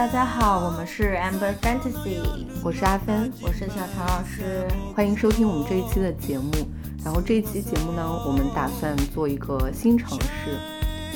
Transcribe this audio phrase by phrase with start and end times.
[0.00, 2.22] 大家好，我们是 Amber Fantasy，
[2.64, 6.50] 我是阿芬，我是小常老师，欢迎收听我们这一期的节目。
[7.04, 10.58] 然后这一期节目呢，我们打算做一个新尝试。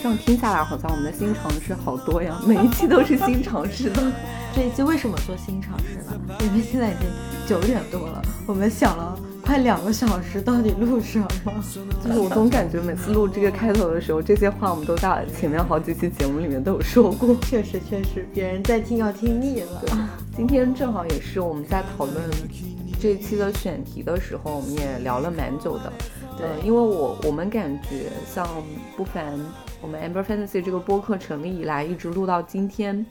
[0.02, 4.02] 这样听下来，好像我们的新尝试好多呀，每一期都是新尝试的。
[4.54, 6.36] 这一期为什么做新尝试呢？
[6.40, 7.08] 因为现在已经
[7.48, 9.18] 九点多了，我们想了。
[9.44, 11.28] 快两个小时，到底录什么？
[12.02, 17.36] 就是我总感觉每次录这个开头的时候，这些话我们都在前面好几期节目里面都有说过。
[17.42, 19.82] 确实，确实，别人在听要听腻了。
[20.34, 22.24] 今天正好也是我们在讨论
[22.98, 25.92] 这一期的选题的时候，我们也聊了蛮久的。
[26.38, 28.48] 对，因为我我们感觉像
[28.96, 29.38] 不凡，
[29.82, 33.04] 我们 Amber Fantasy 这个播客成立以来，一直录到今天。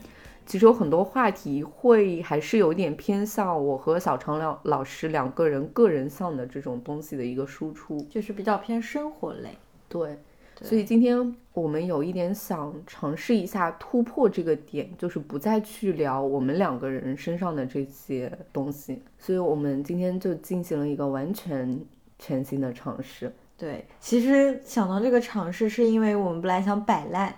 [0.46, 9.56] 其实有很多话题会还是有点偏向我和小常老老师两个人个人向的这种东西的一个输出，就是比较偏生活类。
[9.88, 10.18] 对，
[10.60, 19.02] 所以今天我们有一点想尝试一下突破这个点，就是不再去聊我们两个人身上的这些东西。
[19.18, 21.80] 所以我们今天就进行了一个完全
[22.18, 23.32] 全新的尝试。
[23.64, 27.34] 对，其实想到这个尝试，是因为我们本来想摆烂，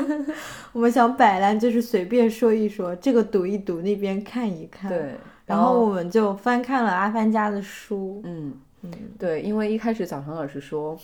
[0.72, 4.88] 我们想摆烂，就是随便说一说，这个读一读，那边看一看。
[4.88, 8.22] 对，然后我们就翻看了阿帆家的书。
[8.24, 10.98] 嗯嗯，对，因为一开始小常老师说，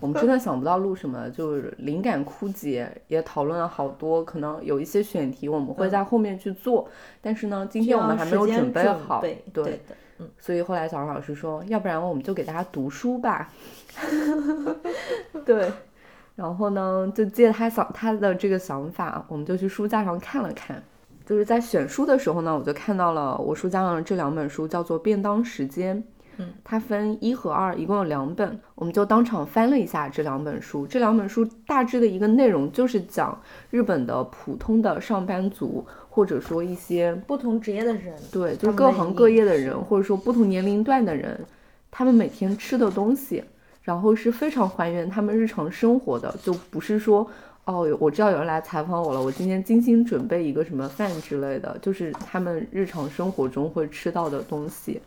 [0.00, 6.88] 我们真的想不到录什么，就是灵感枯竭，也讨论了好多，可能有一些选题我们会在后面去做，
[7.20, 9.20] 但是呢，今天我们还没有准备好。
[9.20, 9.78] 对的。
[10.18, 13.50] 嗯，所以后来小常老师说，要不然我们就给大家读书吧。
[15.44, 15.70] 对，
[16.34, 20.82] 然后呢，就借他想他的这个想法，我们就去书架上看了看。
[21.24, 25.96] 就是在选书的时候呢，我就看到了我书架上的这两本书，叫做《便当时间》。
[26.38, 30.86] 嗯，它分一和二，一共有两本，我们就当场翻了一下这两本书。
[30.86, 33.40] 这两本书大致的一个内容就是讲
[33.70, 35.86] 日本的普通的上班族。
[36.16, 41.38] 或者说一些不同职业的人，对，就是各行各业的人，或者说不同年龄段的人，
[41.90, 43.44] 他们每天吃的东西，
[43.82, 47.30] 然后是非常还原他们日常生活的，就不是说
[47.66, 54.98] 哦，我知道有人来采访我了，我今天精心准备一个什么饭之类的，就是他们日常生活中会吃到的东西。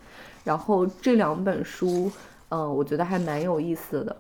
[0.43, 2.11] 然后这两本书，
[2.49, 4.15] 嗯，我觉得还蛮有意思的，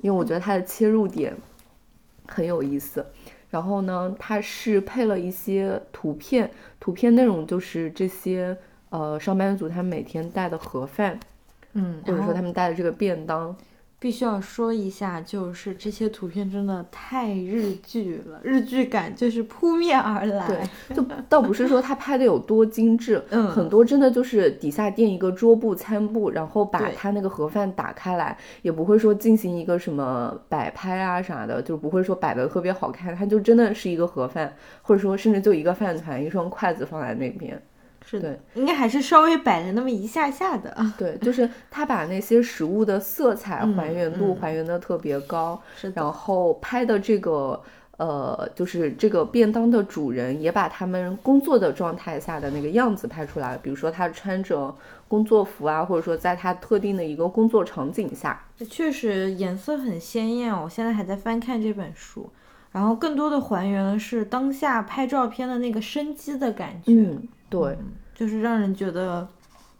[0.00, 1.36] 因为我觉得它的切入点
[2.28, 3.04] 很有意思。
[3.50, 8.56] 然后呢，它是配了一些图片，图片内容就是这些
[8.90, 11.18] 呃上班族他们每天带的盒饭，
[11.72, 13.56] 嗯，或者说他们带的这个便当。
[14.00, 20.46] 必须要说一下，就是这些图片真的太日剧了，日剧感就是扑面而来。
[20.46, 37.60] 对，就倒不是说他拍的有多精致， 嗯，很多真的就是底下垫一个桌布、餐布，然后把他那个盒饭打开来，也不会说进行一个什么摆拍啊啥的，就不会说摆的特别好看，它就真的是一个盒饭，或者说甚至就一个饭团、一双筷子放在那边。
[38.10, 40.74] 是的，应该还是稍微摆了那么一下下的。
[40.96, 47.60] 对，就是他把那些食物的色彩还原度还原的特别高，是然后拍的这个
[47.98, 53.58] 呃，就是这个便当的主人也把他们工作的状态下的那个样子拍出来了。
[53.58, 54.74] 比如说他穿着
[55.06, 60.50] 工作服啊，或者说在他特定的一个工作场景下，确实颜色很鲜艳。
[60.50, 62.30] 我现在还在翻看这本书，
[62.72, 66.92] 然后更多的还原了是当下拍照片的那个生机的感觉。
[66.92, 67.28] 嗯。
[67.48, 67.78] 对，
[68.14, 69.26] 就是让人觉得，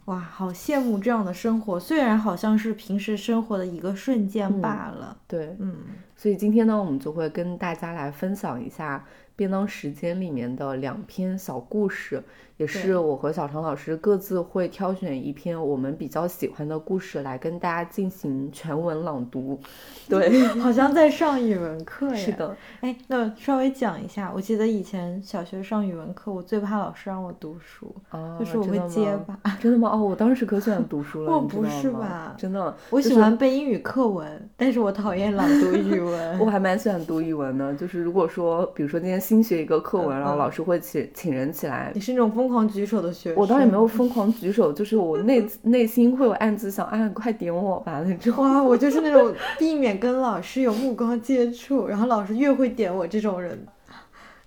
[0.05, 1.79] 哇，好羡慕这样的生活。
[1.79, 5.17] 虽然好像是平时生活的一个瞬间罢了。
[5.27, 5.75] 对，嗯，
[6.15, 9.05] 所以今天呢，我们就会跟大家来分享一下。
[9.39, 12.21] 便当时间里面的两篇小故事，
[12.57, 19.57] 也是我和小常老师各自会挑选一篇我们比较喜欢的故事来跟大家进行全文朗读。
[20.09, 22.15] 对， 好像在上语文课呀。
[22.19, 27.95] 是的，哎，那稍微讲一下，我记得以前小学上语文课，我最怕老师让我读书，
[28.37, 29.39] 就是我会结巴。
[29.61, 29.89] 真的吗？
[29.93, 31.31] 哦，我当时可喜欢读书了。
[31.31, 32.35] 我不是吧？
[32.37, 36.39] 真的，我喜欢背英语课文，但是我讨厌朗读语文。
[36.39, 39.17] 我还蛮喜欢读语文的，就是如果说，比如说今天。
[39.29, 41.91] 新学一个课文，然后老师会请请人起来。
[41.93, 43.39] 你是那种疯狂举手的学生？
[43.39, 48.35] 我倒也没有疯狂举手，就是我内 内心会有暗自想，啊，快点我吧那种。
[48.43, 53.67] 哇，我就是那种避免跟老师有目光接触，然后老师越会点我这种人。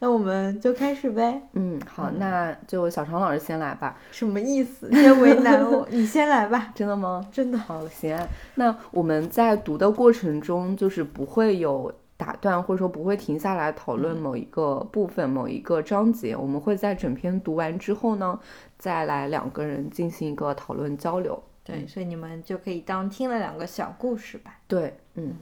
[0.01, 1.41] 那我们就开始呗。
[1.53, 3.97] 嗯，好，那就小常老师先来吧。
[4.11, 4.91] 什么意思？
[4.91, 5.87] 先为难我？
[5.95, 6.73] 你先来吧。
[6.75, 7.25] 真的吗？
[7.31, 7.57] 真的。
[7.57, 8.19] 好，行。
[8.57, 11.93] 那我们在读的过程中，就是不会有。
[12.17, 18.39] 打断或者说不会停下来讨论某一个部分、某一个章节，我们会在整篇读完之后呢，
[18.79, 21.43] 再来两个人进行一个讨论交流。
[21.65, 24.59] 对，所以你们就可以当听了两个小故事吧。
[24.67, 25.37] 对，嗯。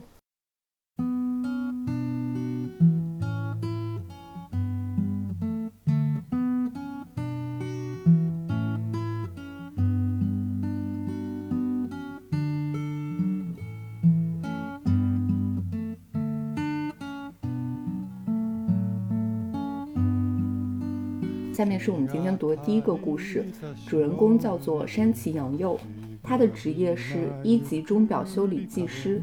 [21.61, 23.45] 下面是我们今天读的第一个故事，
[23.87, 25.79] 主人公叫做山崎洋佑，
[26.23, 29.21] 他的职业是一级钟表修理技师。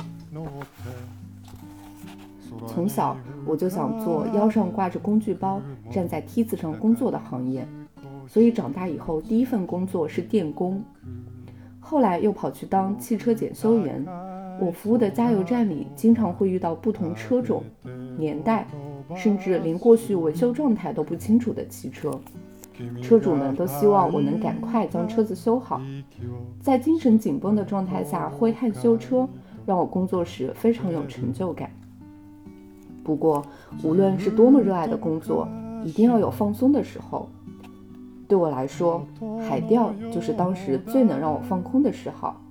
[2.67, 7.67] 从小我就想做腰上挂着工具包、站在梯子上工作的行业，
[8.27, 10.79] 所以长大以后第一份工作是电工，
[11.79, 14.05] 后来又跑去当汽车检修员。
[14.59, 17.63] 我服务的加油站里经常会遇到不同车种、
[18.15, 18.67] 年代，
[19.15, 22.19] 甚至连过去维修状态都不清楚的汽车，
[23.01, 25.81] 车主们都希望我能赶快将车子修好。
[26.59, 29.27] 在精神紧绷的状态下挥汗修车，
[29.65, 31.69] 让我工作时非常有成就感。
[33.03, 33.45] 不过，
[33.83, 35.47] 无论是多么热爱的工作，
[35.85, 37.29] 一定要有放松的时候。
[38.27, 39.01] 对我来说，
[39.47, 42.41] 海钓就是当时最能让我放空的嗜好。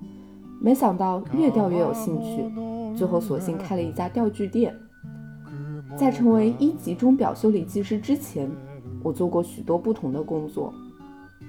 [0.59, 4.75] 没想到越钓越有兴趣，最后索性开了一家钓具店。
[5.97, 8.47] 在成为一级钟表修理技师之前，
[9.03, 10.71] 我做过许多不同的工作。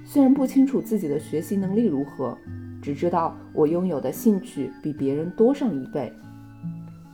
[0.05, 2.37] 虽然不清楚自己的学习能力如何，
[2.81, 6.11] 只知道我拥有的兴趣比别人多上一倍。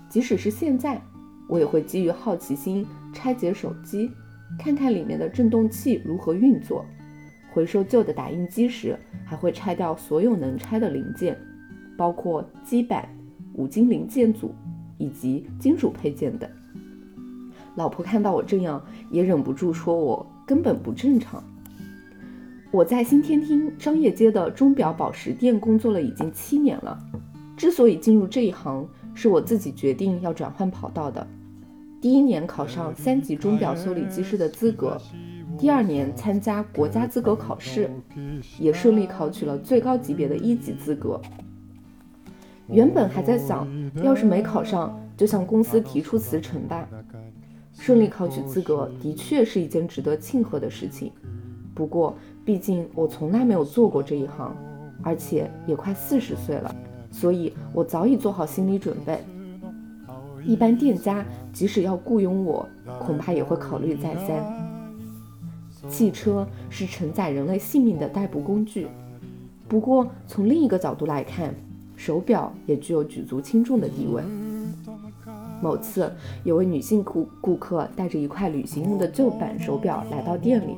[0.09, 1.01] 即使是现在。
[1.47, 4.11] 我也会基于好奇心拆解手机，
[4.59, 6.83] 看看里面的振动器如何运作；
[7.53, 11.39] 回收旧的打印机时，还会拆掉所有能拆的零件，
[11.99, 13.07] 包括基板、
[13.53, 14.55] 五金零件组
[14.97, 16.49] 以及金属配件等。
[17.75, 21.43] 老婆看到我这样，也忍不住说我根本不正常。
[22.71, 26.99] 我在新天厅商业街的钟表宝石店工作了已经七年了。
[27.57, 31.25] 之所以进入这一行，是我自己决定要转换跑道的。
[32.01, 35.01] 第一年考上三级钟表修理技师的资格，
[35.57, 37.89] 第二年参加国家资格考试，
[38.59, 41.21] 也顺利考取了最高级别的一级资格。
[42.67, 43.69] 原本还在想，
[44.03, 46.89] 要是没考上，就向公司提出辞呈吧。
[47.79, 51.13] 顺利考取资格的确是一件值得庆贺的事情，
[51.75, 54.55] 不过毕竟我从来没有做过这一行，
[55.03, 56.75] 而且也快四十岁了。
[57.11, 59.19] 所以我早已做好心理准备。
[60.45, 62.67] 一般店家即使要雇佣我，
[63.01, 64.45] 恐怕也会考虑再三。
[65.89, 68.87] 汽车是承载人类性命的代步工具，
[69.69, 71.55] 不过从另一个角度来看，
[71.97, 74.23] 手表也具有举足轻重的地位。
[75.63, 76.13] 某次，
[76.43, 80.77] 有位女性顾顾客带着一块旅行用的旧版手表来到店里，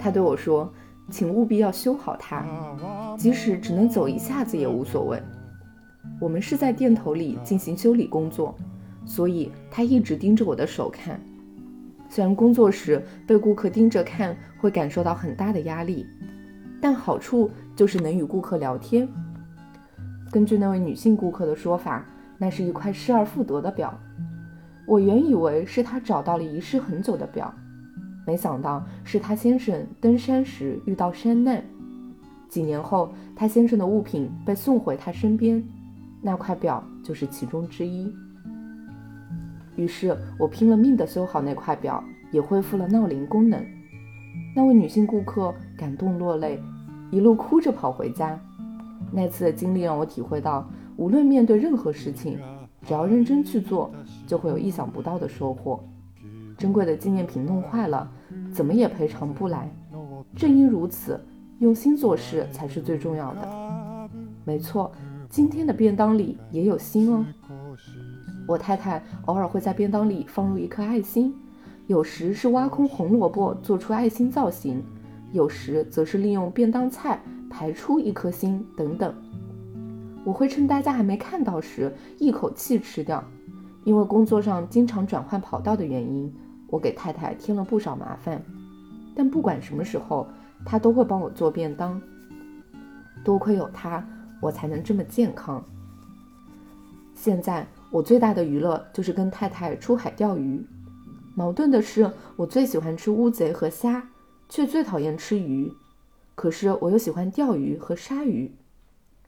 [0.00, 0.72] 她对我说
[1.10, 2.44] ：“请务必要修好它，
[3.16, 5.22] 即使只能走一下子也无所谓。”
[6.20, 8.56] 我们是在店头里进行修理工作，
[9.04, 11.20] 所以她一直盯着我的手看。
[12.08, 16.06] 虽然工作时被顾客盯着看会感受到很大的压力，
[16.80, 19.06] 但好处就是能与顾客聊天。
[20.30, 22.04] 根据那位女性顾客的说法，
[22.38, 23.92] 那是一块失而复得的表。
[24.86, 27.52] 我原以为是她找到了遗失很久的表，
[28.26, 31.62] 没想到是她先生登山时遇到山难，
[32.48, 35.62] 几年后她先生的物品被送回她身边。
[36.20, 38.12] 那块表就是其中之一。
[39.76, 42.02] 于是我拼了命地修好那块表，
[42.32, 43.64] 也恢复了闹铃功能。
[44.56, 46.60] 那位女性顾客感动落泪，
[47.12, 48.36] 一路哭着跑回家。
[49.12, 50.68] 那次的经历让我体会到，
[50.98, 52.36] 无论面对任何事情，
[52.84, 53.88] 只要认真去做，
[54.26, 55.80] 就会有意想不到的收获。
[56.56, 58.10] 珍贵的纪念品弄坏了，
[58.52, 59.72] 怎么也赔偿不来。
[60.34, 61.24] 正因如此，
[61.60, 64.10] 用心做事才是最重要的。
[64.44, 64.90] 没错。
[65.30, 67.24] 今天的便当里也有心哦。
[68.48, 71.32] 我太太偶尔会在便当里放入一颗爱心，
[71.86, 74.82] 有时是挖空红萝卜做出爱心造型，
[75.30, 79.14] 有时则是利用便当菜排出一颗心等等。
[80.28, 83.24] 我会趁大家还没看到时一口气吃掉，
[83.84, 86.30] 因为工作上经常转换跑道的原因，
[86.66, 88.42] 我给太太添了不少麻烦。
[89.16, 90.28] 但不管什么时候，
[90.66, 91.98] 她都会帮我做便当。
[93.24, 94.06] 多亏有她。
[94.40, 95.64] 我才能这么健康。
[97.14, 100.64] 现在我最大的娱乐就是跟太太出海钓鱼。
[101.34, 104.10] 矛盾的是，我最喜欢吃乌贼和虾，
[104.48, 105.72] 却最讨厌吃鱼。
[106.36, 108.52] 可是我又喜欢钓鱼和鲨鱼。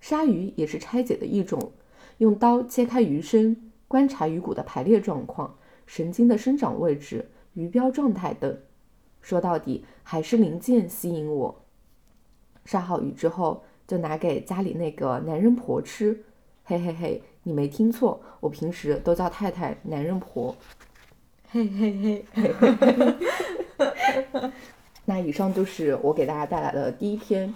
[0.01, 1.73] 鲨鱼也是拆解的一种，
[2.19, 8.59] 用刀切开鱼身，观察鱼骨的排列状况、神经的生长位置、鱼标状态等。
[9.21, 11.65] 说到底，还是零件吸引我。
[12.65, 13.65] 杀好鱼之后。
[13.91, 16.23] 就拿给家里那个男人婆吃，
[16.63, 20.55] 嘿嘿嘿，你没听错，我平时都叫太太男人婆，
[21.51, 22.55] 嘿嘿嘿。
[25.05, 27.53] 那以上就是我给大家带来的第一篇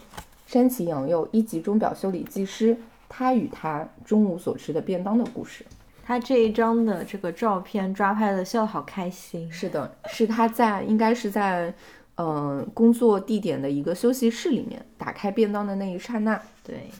[0.46, 2.76] 山崎洋佑一级钟表修理技师，
[3.08, 5.64] 他与他中午所吃的便当的故事。
[6.04, 9.50] 他这一张的这个照片抓拍的笑得好开心。
[9.50, 11.72] 是的，是他在应该是在
[12.16, 16.90] 嗯工作地点的一个休息室里面，打开便当的那一刹那，对，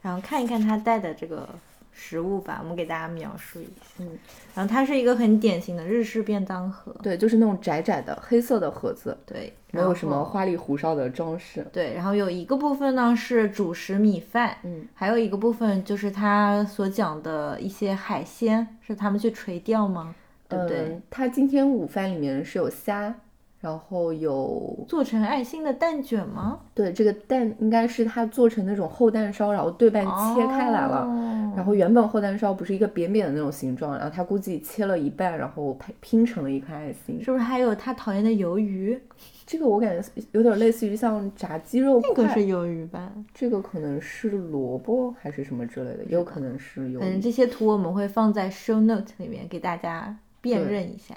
[0.00, 1.48] 然后看一看他带的这个
[1.94, 3.70] 食物吧，我们给大家描述一下。
[3.98, 4.18] 嗯，
[4.54, 11.64] 然后它是一个很典型的日式便当盒，对，就是那种窄窄的黑色的盒子，对，没有什么花里胡哨的装饰。
[11.72, 20.14] 对，然后有一个部分呢是主食米饭，嗯，还有一个部分就是他所讲的一些海鲜，是他们去垂钓吗？
[20.46, 20.78] 对不对？
[20.80, 23.14] 嗯，它今天午饭里面是有虾，
[23.64, 26.60] 然后有做成爱心的蛋卷吗？
[26.74, 30.98] 对这个蛋应该是它做成那种厚蛋烧，然后对半切开来了。
[30.98, 37.22] 哦然后原本厚蛋烧不是一个扁扁的那种形状，然后它估计切了一半，然后拼拼成了一颗爱心。
[37.22, 39.00] 是不是还有他讨厌的鱿鱼？
[39.46, 43.12] 这个我感觉有点类似于像炸鸡肉块，那个是鱿鱼吧？
[43.32, 46.98] 这个可能是萝卜还是什么之类的，也有可能是有。
[46.98, 51.14] 反正这些图我们会放在 show note 里面给大家辨认一下，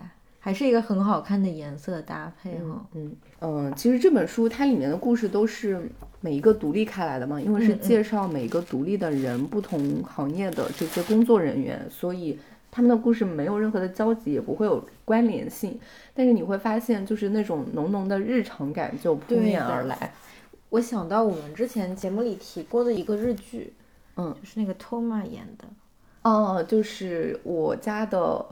[0.48, 2.82] 还是一个很好看的颜色搭配哈。
[2.94, 12.40] 嗯嗯，其实这本书它里面的故事都是每一个独立开来的嘛，因为是介绍每一个独立的人、不同行业的这些工作人员，所以
[12.72, 15.78] 他们的故事没有任何的交集，也不会有关联性。
[16.14, 20.14] 但是你会发现，就是那种浓浓的日常感就扑面而来。
[20.70, 23.74] 我想到我们之前节目里提过的一个日剧，
[24.16, 25.66] 嗯，就是那个 Toma 演的，
[26.22, 28.46] 哦，就是我家的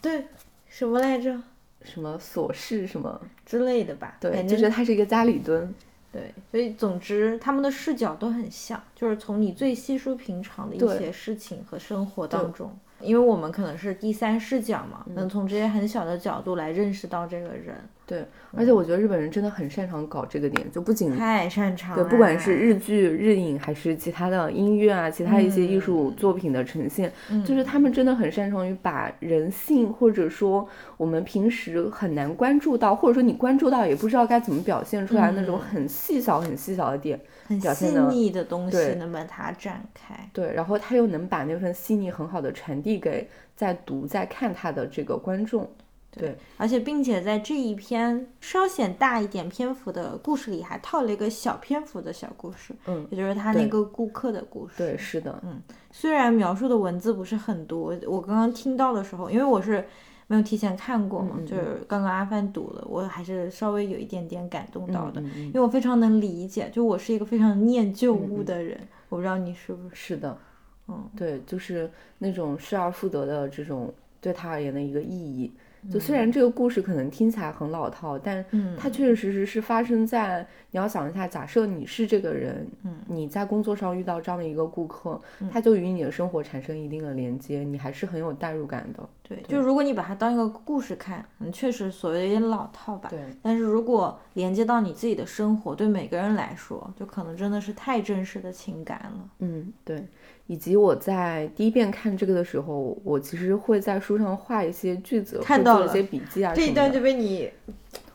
[0.00, 0.24] 对，
[0.70, 1.38] 什么来着
[1.82, 4.16] 什么琐事什么，之类的吧？
[4.20, 5.74] 对，就是他是一个家里蹲。
[6.12, 15.14] 对，所以总之他们的视角都很像，就是从你最稀疏平常的一些事情和生活当中，因为我们可能是第三视角嘛，嗯。
[15.14, 17.74] 能从这些很小的角度来认识到这个人，
[18.06, 27.44] 对，而且我觉得日本人真的很擅长搞这个点，就不仅太擅长对，不管是日剧、日影，还是其他的音乐啊，其他一些艺术作品的呈现，嗯。
[27.44, 30.66] 就是他们真的很擅长于把人性，或者说
[30.96, 40.14] 我们平时很难关注到，或者说你关注到也不知道该怎么表现出来那种很细小、很细小的点，很细腻的东西对能把它展开。
[40.32, 45.70] 对，然后他又能把那份细腻很好的传递给在读、在看他的这个观众。
[46.12, 54.74] 对，而且并且在这一篇稍显大一点篇幅的故事里，还套了一个小篇幅的小故事，嗯，也就是他那个顾客的故事。
[54.76, 59.86] 对，是的，嗯虽然描述的文字不是很多，我刚刚听到的时候，因为我是
[60.30, 69.96] 没有提前看过嘛，就是刚刚阿帆读了，我还是稍微有一点点感动到的，因为我非常能理解，就我是一个非常念旧物的人，我不知道你是不是？
[69.96, 70.38] 是的，
[70.86, 75.52] 嗯，对，就是那种失而复得的这种对他而言的一个意义。
[75.88, 78.44] 就虽嗯然这个故事可能听起来很老套，但
[78.76, 85.20] 它确确实实是发生在你要想一下，假设你是这个人，嗯，你在工作上遇到这样的一个顾客，
[85.50, 89.08] 他就与你的生活产生一定的连接，你还是很有代入感的。
[89.22, 93.08] 对，就如果你把它当一个故事看，嗯，确实所谓有点老套吧。
[93.08, 99.28] 对，但是如果连接到你自己的生活，对每个人来说，就可能真的是太真实的情感了。
[99.38, 100.04] 嗯，对。
[100.50, 107.48] 以及我在第一遍看这个的时候，我其实会在书上画一些句子，看到一些笔记啊这一段就被你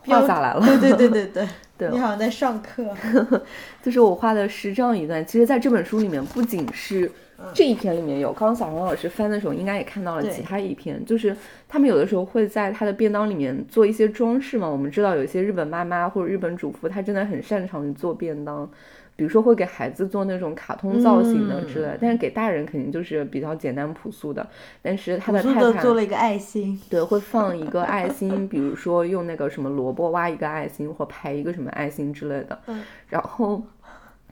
[0.00, 0.60] 画下来了。
[0.60, 2.94] 对对对对对， 对你好像在上课。
[3.82, 7.10] 就是我画的是这样一段，其实在这本书里面不仅是
[7.54, 11.34] 这一篇里面有，刚刚小黄老师翻的时候应该也看到了其他一篇，就是
[11.66, 14.68] 他们有的时候会在他的便当里面做一些装饰嘛。
[14.68, 18.70] 我们知道有一些日本妈妈或者日本主妇，她真的很擅长于做便当。
[19.16, 24.46] 比如说会给孩子做那种卡通造型的之类，嗯但是给大人肯定就是比较简单朴素的。
[24.82, 32.58] 但是他的太太做了一个爱心，对，会放一个爱心，比如说用那个什么萝卜挖一个爱心，或排一个什么爱心之类的。
[32.66, 33.62] 嗯然后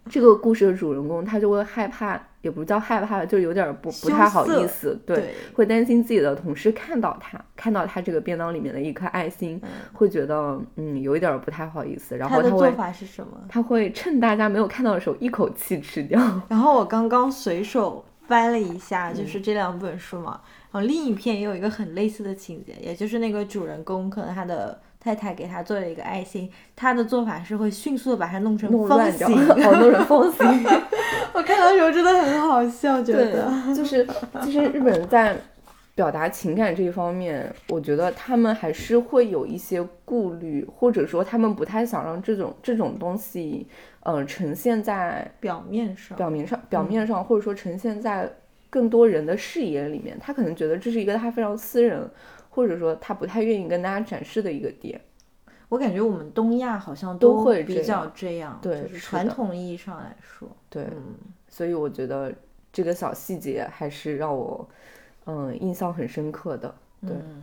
[0.09, 9.61] 这个故事的主人公他就会害怕，也不叫害怕，就有点不不太好意思，对，对会担心自己的同事看到他，看到他这个便当里面的一颗爱心，
[9.95, 13.33] 会觉得嗯有一点不太好意思，然他的做后他会法是什么？
[13.49, 16.21] 他会趁大家没有看到的时候一口气吃掉。
[16.49, 29.37] 然后我刚刚随手翻了一下，嗯就是这两本书嘛，然后另一篇也有一个很类似的情节，也就是那个主人公可能他的太太给他做了一个爱心，他的做法是会迅速的把它弄成方弄乱掉，形。
[29.63, 30.65] 哦，弄成方形。
[31.35, 34.07] 我看到的时候真的很好笑，觉得，就是
[34.43, 35.37] 就是日本人在
[35.95, 43.69] 表达情感这一方面，我觉得他们还是会有一些顾虑，或者说他们不太想让这种这种东西，
[44.05, 48.27] 呃，呈现在表面上，表面上，表面上，或者说呈现在
[48.71, 50.17] 更多人的视野里面。
[50.19, 52.09] 他可能觉得这是一个他非常私人，
[52.55, 55.01] 或者说他不太愿意跟大家展示的一个点。
[55.69, 61.15] 我感觉我们东亚好像都会比较这样，对就是传统意义上来说，对，嗯，
[61.49, 62.33] 所以我觉得
[62.73, 64.69] 这个小细节还是让我，
[65.27, 66.73] 嗯，印象很深刻的。
[67.01, 67.43] 对嗯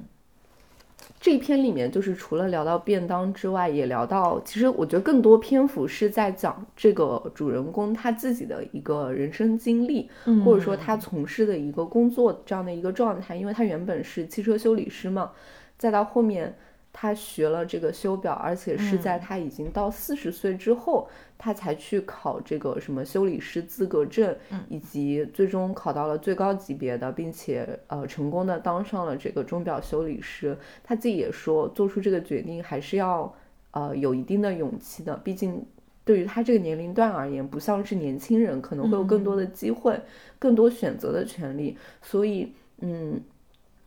[1.21, 10.09] 这一篇里面就是除了聊到便当之外，也聊到，其实我觉得更多篇幅是在讲这个主人公他自己的一个人生经历，
[10.43, 15.31] 或者说他从事的一个工作这样的一个状态，因为他原本是汽车修理师嘛，
[15.77, 16.57] 再到后面。
[16.93, 24.35] 他学了这个修表，而且是在他已经到四十岁之后，他才去考这个什么修理师资格证，
[24.67, 30.57] 以及最终考到了最高级别的，并且呃成功的当上了这个钟表修理师。
[30.83, 33.33] 他自己也说，做出这个决定还是要
[33.71, 35.65] 呃有一定的勇气的，毕竟
[36.03, 39.97] 对于他这个年龄段而言，不像是年轻人可能会有更多的机会，
[40.37, 41.77] 更多选择的权利。
[42.01, 43.21] 所以嗯。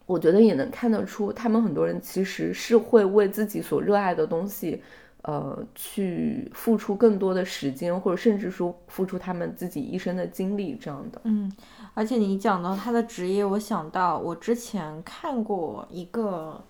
[0.07, 4.83] 我觉得也能看得出，他们很多人其实是会为自己所热爱的东西，
[5.23, 11.21] 呃，去付出更多的时间，或者甚至说付出他们自己一生的精力这样的。
[11.25, 11.51] 嗯，
[11.95, 16.63] 而且你讲到他的职业，我想到我之前看过一个，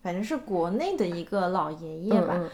[0.00, 2.34] 反正是国内的一个老爷爷吧。
[2.34, 2.48] 嗯，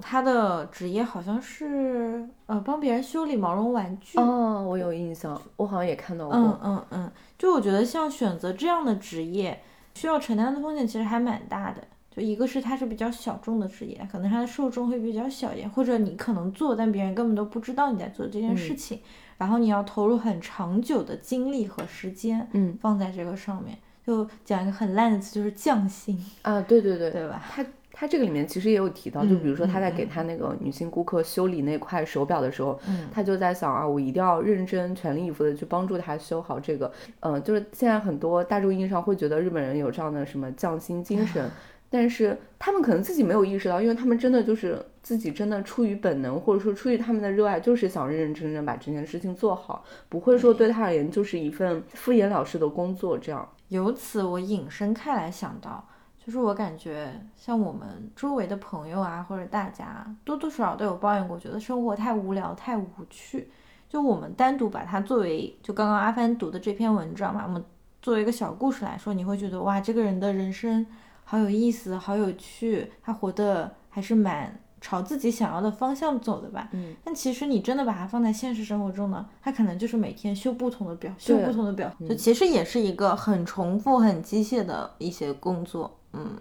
[0.00, 4.18] 他的职业好像是呃帮别人修理毛绒玩具。
[4.18, 6.36] 哦，我有印象，我好像也看到过。
[6.36, 9.60] 嗯嗯嗯，就我觉得像选择这样的职业，
[9.94, 11.82] 需要承担的风险其实还蛮大的。
[12.10, 19.00] 就一个是它是比较小众的职业，可能它的受众会比较小一点，或者你可能做，但别人根本都不知道你在做这件事情。
[19.36, 23.76] 然后你要投入很长久的精力和时间，嗯，放在这个上面。
[24.06, 27.42] 就讲一个很烂的词，就是匠心啊，对对对，对吧？
[27.50, 27.64] 他。
[27.96, 32.76] 他这个里面其实也有提到，就比如说他在给他那个女性顾客修理那块手表的时候，
[33.12, 36.90] 他就在想啊，我一定要认真、全力以赴的去帮助他修好这个。
[37.20, 41.48] 嗯，就是现在很多大众意义上会觉得日本人有这样的什么匠心精神，
[41.88, 53.48] 但是他们可能自己没有意识到，因为他们真的就是自己真的出于本能，或者说出于他们的热爱，就是想认认真真把这件事情做好，不会说对他而言就是一份敷衍了事的工作这样。
[53.68, 55.88] 由此我引申开来想到。
[56.24, 63.50] 就是我感觉，像我们周围的朋友啊，或者大家多多少少都有抱怨过，觉得生活太无聊、太无趣。
[63.90, 67.62] 就我们单独把它作为，就刚刚阿帆读的这篇文章嘛，我们
[68.00, 70.86] 作为一个小故事来说，你会觉得哇，这个人的人生
[71.24, 76.68] 好有意思、好有趣，他活的还是蛮朝自己想要的方向走的吧。
[76.72, 76.94] 嗯。
[77.02, 85.90] 但其实你真的把它放在现实生活中呢，它可能就是每天修不同的表，修不同的表，就其实也是一个很重复、很机械的一些工作。
[86.12, 86.38] 嗯，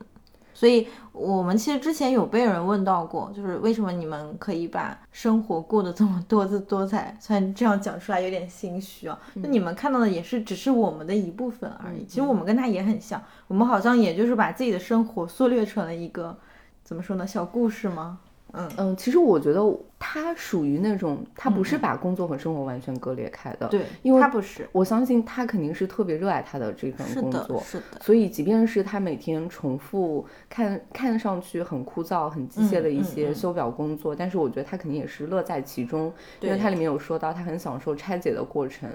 [0.54, 7.18] 所以我们其实之前有被人问到过，就是为什么你们可以把生活过得这么多姿多彩？
[7.20, 12.06] 虽然这样讲出来有点心虚啊，那你们看到的也是只是我们的一部分而已。
[12.06, 16.38] 其实我们跟他也很像，我们好像也就是把自己的生活缩略成了一个
[16.84, 18.20] 怎么说呢，小故事吗？
[18.54, 19.62] 嗯嗯，其实我觉得
[19.98, 23.68] 他属于那种，他不是把工作和生活完全割裂开的。
[23.68, 27.60] 对，因为他不是，我相信他肯定是特别热爱他的这份工作。
[27.62, 38.88] 是的，所以即便是他每天重复看看上去很枯燥、很机械的一些修表工作，但是我觉得他肯定也是乐在其中，因为他里面有说到他很享受拆解的过程，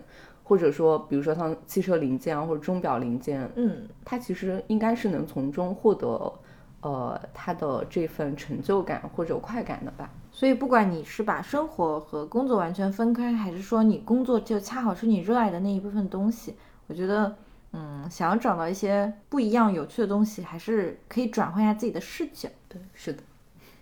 [0.45, 6.33] 或者说比如说像汽车零件啊或者钟表零件，嗯，他其实应该是能从中获得。
[6.81, 10.11] 呃，他的这份成就感或者快感的吧。
[10.31, 16.55] 所以，不管你是把生活和工作完全分开，还是说你工作就恰好是你热爱的那一部分东西，
[16.87, 17.37] 我觉得，
[17.73, 22.49] 嗯，想要找到一些不一样、有趣的东西，还是可以转换一下自己的视角。
[22.69, 23.23] 对，是的，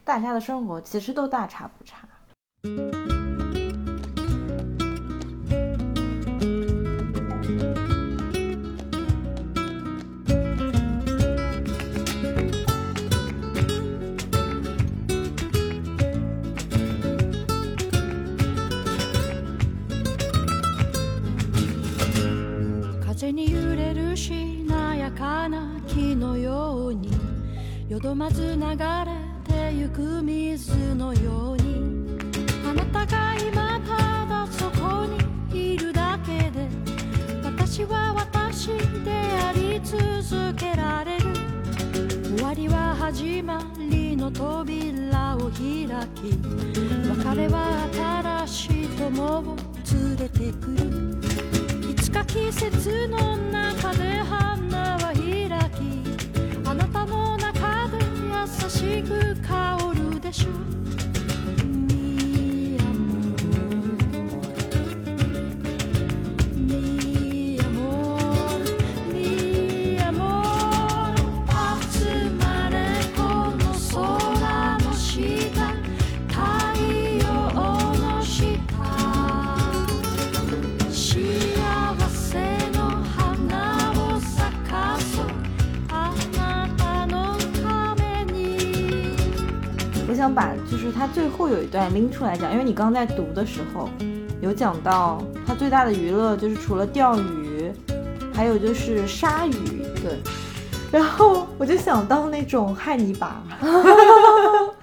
[0.02, 2.08] 大家的生活其实都大差不差。
[28.06, 28.76] どまず流れ
[29.42, 32.16] てゆく水のように。
[32.64, 35.06] あなたが今ただそこ
[35.50, 36.68] にいるだけで
[37.42, 38.68] 私は私
[39.04, 41.24] であり続けられる。
[42.36, 45.58] 終わりは始まりの扉を開
[46.14, 46.38] き
[47.08, 47.88] 別れは
[48.46, 49.56] 新しい友を
[49.92, 51.90] 連れてくる。
[51.90, 56.15] いつか季節の中で花は開き
[58.44, 60.85] 優しく香るでしょう。
[90.98, 93.88] 他最后有一段拎出来讲，因为你刚在读的时候
[94.40, 97.70] 有讲到他最大的娱乐就是除了钓鱼，
[98.32, 99.52] 还有就是鲨鱼。
[100.02, 100.18] 对，
[100.90, 103.42] 然后我就想到那种汉尼拔。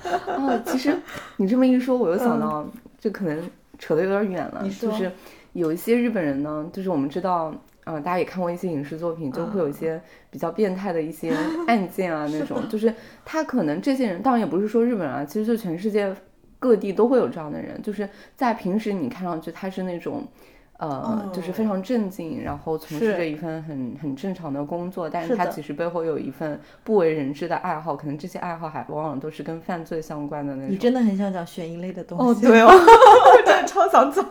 [0.04, 0.95] 啊， 其实
[1.38, 2.65] 你这么一说，我又想到，
[2.99, 3.41] 这可能
[3.80, 4.63] 扯得有点远了。
[4.80, 5.12] 就是
[5.54, 7.54] 有一些日本人呢，就是我们知道，
[7.85, 11.35] 嗯、大家也看过一些影视作品，就会有一些比较变态的一些
[11.67, 12.93] 案件啊， 那种，就是
[13.25, 16.15] 他可能这些人，当然也不是说日本人啊，其实就全世界
[16.59, 20.27] 各地都会有这样的人，就是在平时你看上去他是那种。
[20.79, 30.71] 呃，就是非常正经，然后从事着一份很很正常的工作，但是他其实背后有一份不为人知的爱好，可能这些爱好还往往都是跟犯罪相关的那种。
[30.71, 34.25] 你真的很想讲悬疑类的东西哦，对哦，我真的超想讲。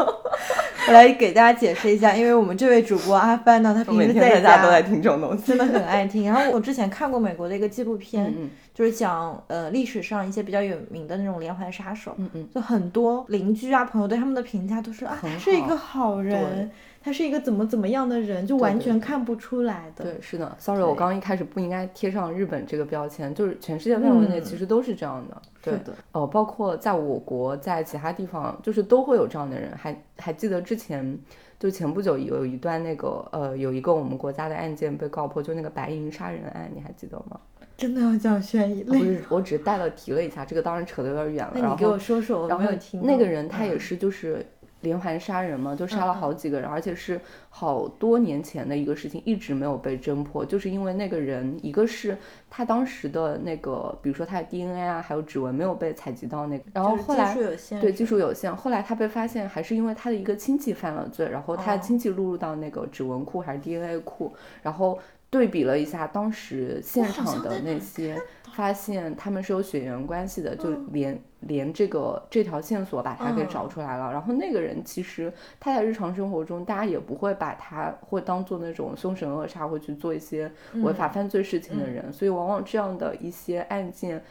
[0.89, 5.45] 我来给大家解释一下，因为我们这位主播阿帆呢，他每天平时在在家都在听这种东西。
[5.45, 6.25] 真的很爱听。
[6.25, 16.71] 然后我之前看过美国的一个纪录片，嗯就是讲呃历史上一些比较有名的那种连环杀手，嗯嗯，就很多邻居啊朋友对他们的评价都是啊，他是一个好好人，
[17.03, 20.05] 他是一个怎么怎么样的人，就完全看不出来的。
[20.05, 20.57] 对，是的。
[20.59, 25.43] Sorry，我刚刚一开始不应该贴上日本这个标签，就是全世界范围内嗯其实都是这样的。
[25.63, 29.71] 对是，的，哦，包括在我国，在其他地方，就是都会有这样的人。
[29.77, 31.19] 还还记得之前，
[31.61, 37.39] 就前不久有一段那个呃，有一个我们国家的案件被告破，就那个白银杀人案，你还记得吗？
[37.83, 39.01] 真的要讲悬疑不类。
[39.01, 41.71] 是，我只是带了提了一下，这个当然扯得有点远了。
[41.71, 44.47] 你给我说说，我然后没有听那个人他也嗯是就是
[44.83, 52.17] 连环杀人嘛，就杀了好几个人，而且是好多年前的一个事情，一直没有被侦破，就是因为那个人，一个是
[52.49, 64.99] 他当时的那个，比如说他的 DNA 啊，还有指纹没有被采集到那个，然后后来技术有限，对技术有限，后来他被发现还是因为他的一个亲戚犯了罪，然后他哦的亲戚录入到那个指纹库还是 DNA 库，然后
[65.33, 68.21] 对比了一下当时现场的那些，
[68.53, 74.13] 发现他们是有血缘关系的，就嗯连连这个这条线索把他给嗯找出来了。
[74.13, 84.23] 然后那个人其实他在日常生活中，大家也不会把他会当做那种凶神恶煞，会去做一些违法犯罪事情的人，所以往往这样的一些案件。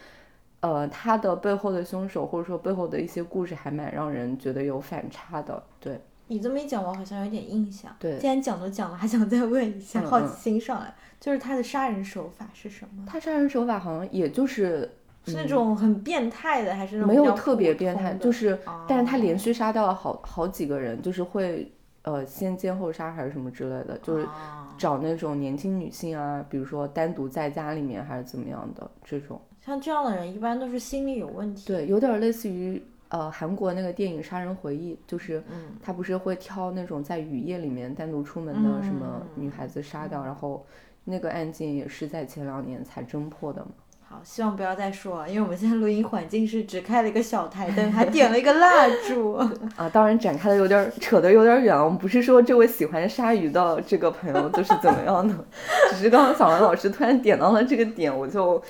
[0.60, 5.64] 呃，他的背后的凶手，或者说背后的一些故事，还蛮让人觉得有反差的。
[5.80, 6.00] 对，
[6.32, 7.94] 你这么一讲，我好像有点印象。
[8.00, 13.04] 对既然讲都讲了，还想再问一下，嗯好奇嗯心上来，就是他的杀人手法是什么？
[13.06, 14.90] 他杀人手法好像也就是
[15.26, 21.70] 是那种很变态的，还是那种没有特别变态，就是，但是他连哦续杀掉了好好几个人，就是会
[22.04, 29.40] 呃先奸后杀还是什么之类的，就是哦找那种年轻女性啊，比如说单独在家里面还是怎么样的这种。
[29.66, 31.68] 像这样的人，一般都是心理有问题。
[31.68, 40.66] 对，有点类似于呃韩国那个电影《杀人回忆》，就是嗯他不是会挑那种在雨夜里面单独出门的什么嗯女孩子杀掉，然后
[41.04, 43.72] 那个案件也是在前两年才侦破的嘛。
[44.08, 49.36] 好，希望不要再说了，因为我们现在录音环境是只开了一个小台灯，还点了一个蜡烛。
[49.78, 51.82] 啊，当然展开的有点扯得有点远了。
[51.82, 55.34] 我们不是说这位喜欢鲨鱼的这个朋友就是怎么样的，
[55.92, 58.62] 只是刚刚小文老师突然点到了这个点，我就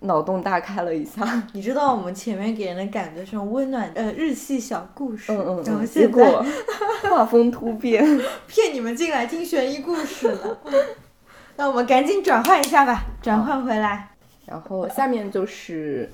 [0.00, 1.42] 脑洞大开了一下。
[1.52, 6.44] 你知道我们前面给人的感觉是种温暖呃日系小故事，嗯嗯然后现在果
[7.10, 8.04] 画风突变。
[8.46, 10.58] 骗你们进来听悬疑故事了。
[11.56, 14.08] 那我们赶紧转换一下吧，转换回来。
[14.46, 16.10] 然后下面就是，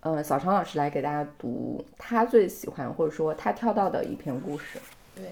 [0.00, 4.78] 呃，小常老师来给大家读他最喜欢或者说他挑到的一篇故事，
[5.14, 5.24] 对，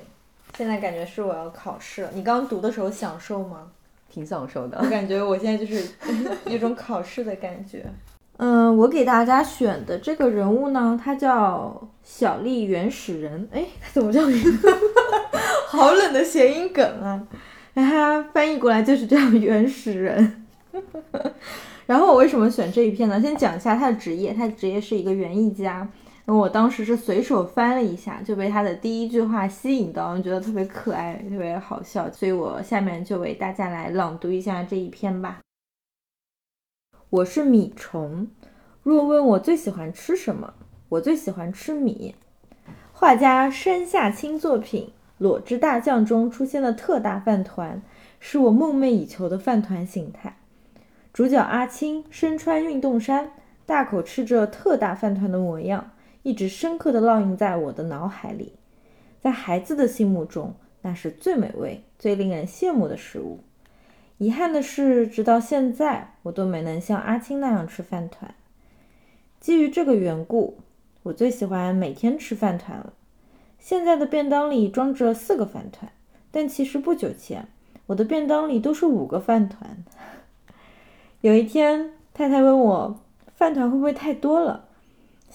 [0.57, 2.11] 现在感觉是我要考试了。
[2.15, 3.71] 你刚刚读的时候享受吗？
[4.17, 4.89] 挺享受的我。
[4.89, 5.87] 感觉我现在就是
[6.51, 7.85] 有种考试的感觉。
[8.39, 13.47] 嗯，我给大家选的这个人物呢，他叫小丽原始人。
[13.53, 14.75] 哎，他怎么叫名字？
[15.69, 17.23] 好冷的谐音梗啊！
[17.75, 20.47] 他翻译过来就是这样，原始人。
[21.85, 23.21] 然后我为什么选这一篇呢？
[23.21, 25.87] 先讲一下他的职业，他的职业是一个园艺家。
[26.27, 35.39] 然后我当时是随手翻了一下，就被他的第一句话吸引到，觉得特别可爱，特别好笑，所以我下面就为大家来朗读一下这一篇吧。
[37.11, 38.27] 我是米虫，
[38.83, 40.53] 若问我最喜欢吃什么，
[40.89, 42.17] 我最喜欢吃米。
[42.93, 44.87] 画家山下清作品
[45.19, 47.81] 《裸之大将》中出现的特大饭团，
[48.19, 50.39] 是我梦寐以求的饭团形态。
[51.13, 53.31] 主角阿青身穿运动衫，
[53.65, 55.93] 大口吃着特大饭团的模样，
[56.27, 58.55] 一直深刻地烙印在我的脑海里。
[59.21, 63.39] 在孩子的心目中，那是最美味、最令人羡慕的食物。
[64.19, 68.35] 遗憾的是，直到现在，我都没能像阿青那样吃饭团。
[69.39, 70.59] 基于这个缘故，
[71.05, 72.93] 我最喜欢每天吃饭团了。
[73.61, 75.93] 现在的便当里装着四个饭团，
[76.33, 77.47] 但其实不久前，
[77.87, 79.77] 我的便当里都是五个饭团。
[81.23, 82.99] 有一天，太太问我
[83.37, 84.65] 饭团会不会太多了，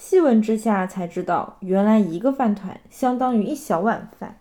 [0.04, 4.40] 细问之下才知道，原来一个饭团相当于一小碗饭。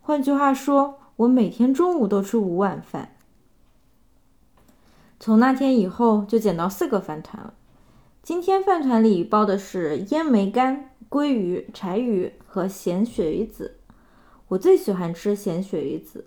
[0.00, 3.16] 换句话说，我每天中午都吃五碗饭。
[5.18, 7.52] 从那天以后，就捡到四个饭团了。
[8.22, 13.78] 今天饭团里包的是烟梅干、鲑鱼、柴鱼和咸鳕鱼子。
[14.46, 16.26] 我最喜欢吃咸鳕鱼子。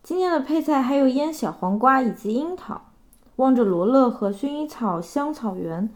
[0.00, 2.82] 今天的配菜还有腌小黄瓜以及樱桃。
[3.36, 5.90] 望着罗勒和薰衣草香草园，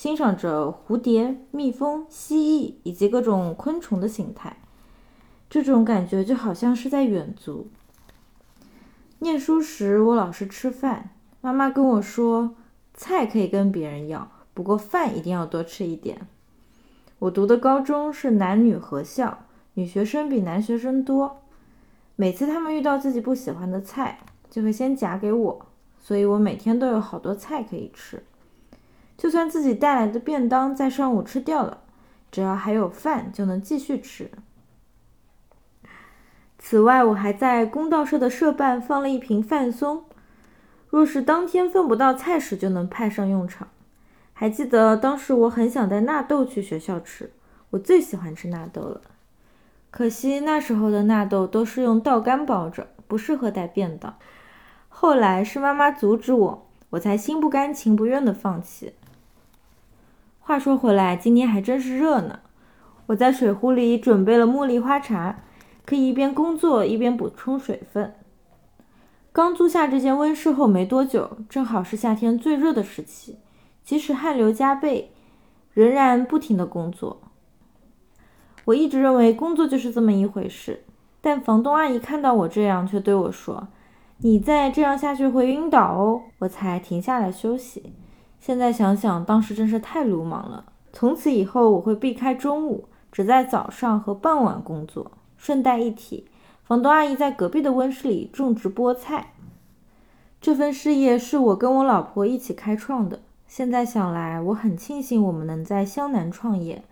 [0.00, 4.56] 欣赏着蝴蝶、蜜蜂、蜥蜴以及各种昆虫的形态，
[5.50, 7.68] 这种感觉就好像是在远足。
[9.18, 11.10] 念书时，我老是吃饭，
[11.42, 12.54] 妈妈跟我说，
[12.94, 16.26] 菜可以跟别人要，不过饭一定要多吃一点。
[17.18, 19.40] 我读的高中是男女合校，
[19.74, 21.42] 女学生比男学生多。
[22.16, 25.66] 每次他们遇到自己不喜欢的菜，就会先夹给我。
[25.98, 28.22] 所以我每天都有好多菜可以吃，
[29.20, 31.82] 就算自己带来的便当在上午吃掉了，
[32.32, 34.30] 只要还有饭就能继续吃。
[36.58, 40.04] 此外，我还在公道社的社办放了一瓶饭松，
[40.88, 43.68] 若是当天分不到菜时，就能派上用场。
[44.32, 47.30] 还记得当时我很想带纳豆去学校吃，
[47.68, 49.02] 我最喜欢吃纳豆了。
[49.90, 54.16] 可惜那时候的纳豆都是用稻干包着，不适合带便当。
[54.88, 58.94] 后来是妈妈阻止我，我才心不甘情不愿的放弃。
[60.40, 62.40] 话说回来，今天还真是热呢。
[63.06, 65.44] 我在水壶里准备了茉莉花茶，
[65.84, 68.14] 可以一边工作一边补充水分。
[69.32, 73.38] 刚租下这间温室后没多久，正好是夏天最热的时期，
[73.84, 75.12] 即使汗流浃背，
[75.72, 77.20] 仍然不停的工作。
[78.64, 80.82] 我一直认为工作就是这么一回事，
[81.20, 83.68] 但房东阿姨看到我这样，却对我说。
[84.18, 87.92] 你再这样下去会晕倒哦，我才停下来休息。
[88.40, 90.64] 现在想想，当时真是太鲁莽了。
[90.92, 95.12] 从此以后，我会避开中午，只在早上和傍晚工作。
[95.36, 96.24] 顺带一提，
[96.64, 99.32] 房东阿姨在隔壁的温室里种植菠菜。
[100.40, 103.20] 这份事业是我跟我老婆一起开创的。
[103.46, 106.82] 现在想来，我很庆幸我们能在湘南创业。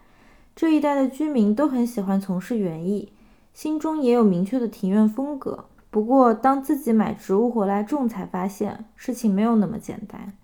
[0.54, 3.12] 这一带的居民都很喜欢从事园艺，
[3.54, 5.64] 心中也有明确的庭院风格。
[5.90, 10.34] 不过，当自己买植物回来种，才发现事情没有那么简单。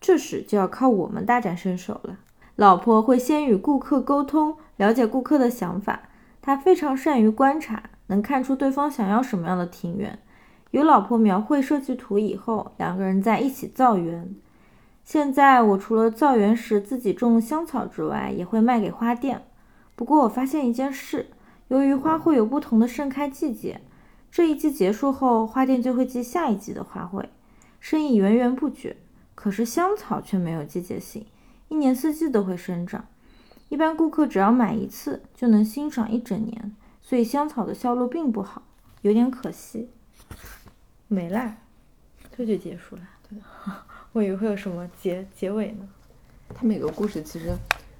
[0.00, 2.18] 这时就要靠我们大展身手了。
[2.56, 6.08] 老婆会先与顾客沟通，了解顾客的想法。
[6.42, 10.18] 她非常善于观察，能看出对方想要什么样的庭院。
[10.70, 14.34] 有老婆描绘设计图以后，两个人在一起造园。
[15.04, 19.42] 现在我除了造园时自己种香草之外，也会卖给花店。
[19.96, 21.26] 不过我发现一件事，
[21.68, 23.80] 由于花卉有不同的盛开季节。
[24.30, 27.24] 这一季结束后，花店就会寄下一季的花卉，
[27.80, 28.96] 生意源源不绝。
[29.42, 31.24] 可是香草却没有季节性，
[31.68, 33.06] 一年四季都会生长。
[33.70, 38.60] 一般顾客只要买一次就能欣赏一整年，所以香草的销路并不好，
[39.00, 39.88] 有点可惜。
[41.08, 41.56] 没啦，
[42.36, 43.02] 这就结束了。
[43.30, 43.38] 对
[44.12, 45.88] 我以为会有什么结结尾呢？
[46.54, 47.56] 它每个故事其实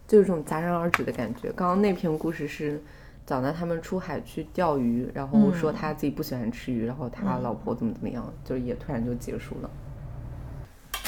[0.07, 1.51] 就有种戛然而止的感觉。
[1.53, 2.83] 刚刚那篇故事是。
[3.27, 9.71] 讲的他们出海去钓鱼，然后说他自己不喜欢吃鱼，然后他老婆怎么怎么样，就也突然就结束了。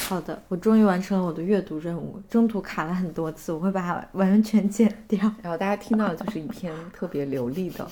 [0.08, 5.18] 好的，我终于完成了我的阅读任务，中途卡了很多次，我会把它完全剪掉。
[5.42, 7.86] 然后大家听到的就是一篇特别流利的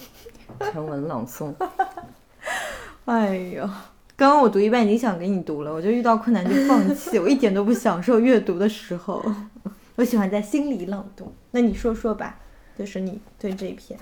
[0.61, 1.55] 全文朗诵。
[3.07, 3.63] 哎呦，
[4.17, 9.25] 刚刚我读一半已经想给你读了，我就遇到困难就放弃，我一点都不享受阅读的时候，
[9.97, 11.33] 我喜欢在心里朗读。
[11.53, 12.39] 那你说说吧，
[12.77, 13.99] 就是你对这一篇。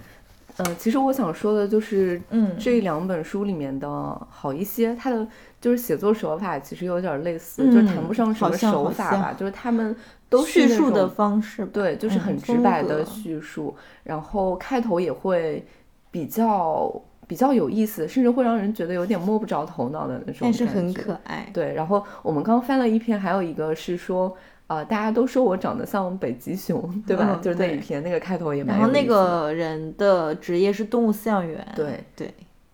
[0.59, 3.89] 呃，其实我想说的就是，嗯，这两本书里面的
[4.29, 5.27] 好一些，它的
[5.61, 9.95] 就是写作手法其实有点类似，就谈不上什么手法吧，就是他们
[10.29, 15.65] 都叙述的方式，对，就是很直白的叙述，然后开头也会
[16.11, 16.93] 比较
[17.27, 21.49] 比较有意思，甚至会让人觉得有点摸不着头脑的那种，但是很可爱。
[21.55, 24.37] 对，然后我们刚翻了一篇，还有一个是说。
[24.69, 27.41] 啊，大家都说我长得像北极熊，对吧？
[27.43, 28.77] 就是那一篇，那个开头也蛮。
[28.77, 31.67] 然后那个人的职业是动物饲养员。
[31.75, 32.33] 对对，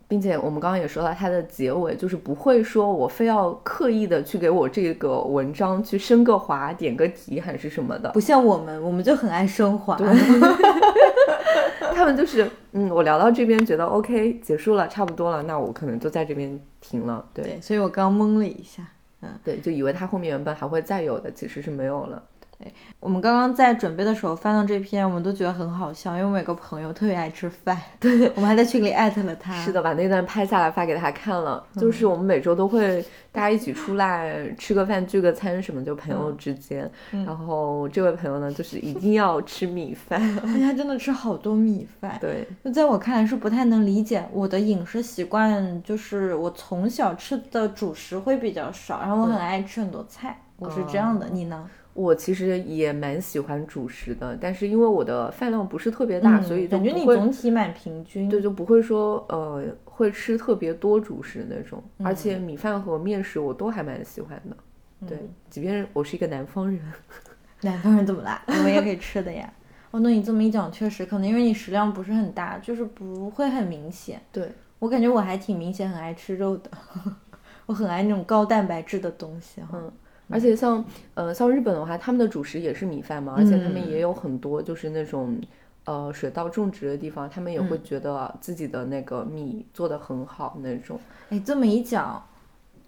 [0.08, 8.10] 并且我们刚刚也说到，他的结尾就是不会说我非要刻意的去给我这个文章去升个华、点个题还是什么的。
[8.10, 9.96] 不像我们，我们就很爱升华。
[11.94, 17.24] 他们就是，嗯，我聊到这边觉得 OK，结束了，差不多了，那我可能就在这边停了。
[17.32, 18.84] 对，所以我刚懵了一下。
[19.44, 22.22] 对，就以为他后面原本还会再有的，其实是没有了。
[23.00, 29.54] 我们刚刚在准备的时候翻到这篇，我们都觉得很好笑，因为我有个朋友特别爱吃饭，对我们还在群里艾特了他。
[29.62, 31.64] 是的，把那段拍下来发给他看了。
[31.76, 36.90] 就是我们每周都会大家一起出来吃个饭、聚个餐什么，就朋友之间。
[37.10, 40.20] 然后这位朋友呢，就是一定要吃米饭，
[40.60, 42.16] 他真的吃好多米饭。
[42.20, 51.28] 对，就在我看来是不太能理解我的饮食习惯，就是我从小吃的主食会比较少，然后我很爱吃很多菜，我是这样的。
[51.30, 51.68] 你呢？
[51.94, 58.28] 我其实也蛮喜欢主食的，但是因为我的饭量不是特别大，所以感觉你总体蛮平均。
[58.28, 61.82] 对，就不会说呃会吃特别多主食那种。
[62.02, 64.56] 而且米饭和面食我都还蛮喜欢的。
[65.06, 66.80] 对，即便我是一个南方人。
[67.62, 68.42] 南方人怎么啦？
[68.48, 69.50] 我们也可以吃的呀。
[69.92, 74.20] 哦，那你这么一讲，确实可能因为你食量不是很大，就是不会很明显。
[74.32, 76.70] 对我感觉我还挺明显，很爱吃肉的。
[77.66, 79.78] 我很爱那种高蛋白质的东西哈。
[79.80, 79.92] 嗯。
[80.30, 80.82] 而且像，
[81.14, 85.38] 呃，像日本的话，他们的主食也是米饭嘛，而且他们也有很多就是那种，
[85.84, 90.98] 呃，水稻种植的地方，他们也会觉得自己的那个米做的很好那种。
[91.28, 92.24] 哎，这么一讲，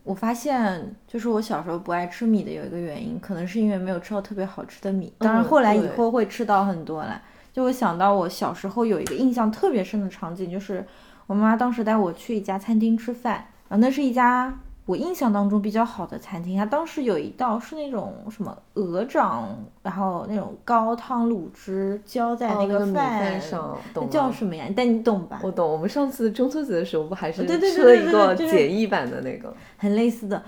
[0.03, 5.12] 我发现就是我小时候不爱吃米的有一个原因，可能是因为没有吃到特别好吃的米。
[5.18, 7.20] 当然后来以后会吃到很多了。
[7.53, 10.85] 就我想到我小时候有一个印象特别深的场景，就是
[11.27, 14.59] 我妈妈当时带我去一家餐厅吃饭，然后那是一家。
[14.87, 19.49] 我印象当中比较好的餐厅，它当时有一道是那种什么鹅掌，
[19.83, 24.66] 然后那种高汤卤汁浇在那个饭上，那叫什么呀？
[24.77, 25.40] 但你懂吧？
[25.42, 25.68] 我懂。
[25.68, 30.40] 我们上次中秋节的时候不还是吃了一个简易版的那个，很类似的。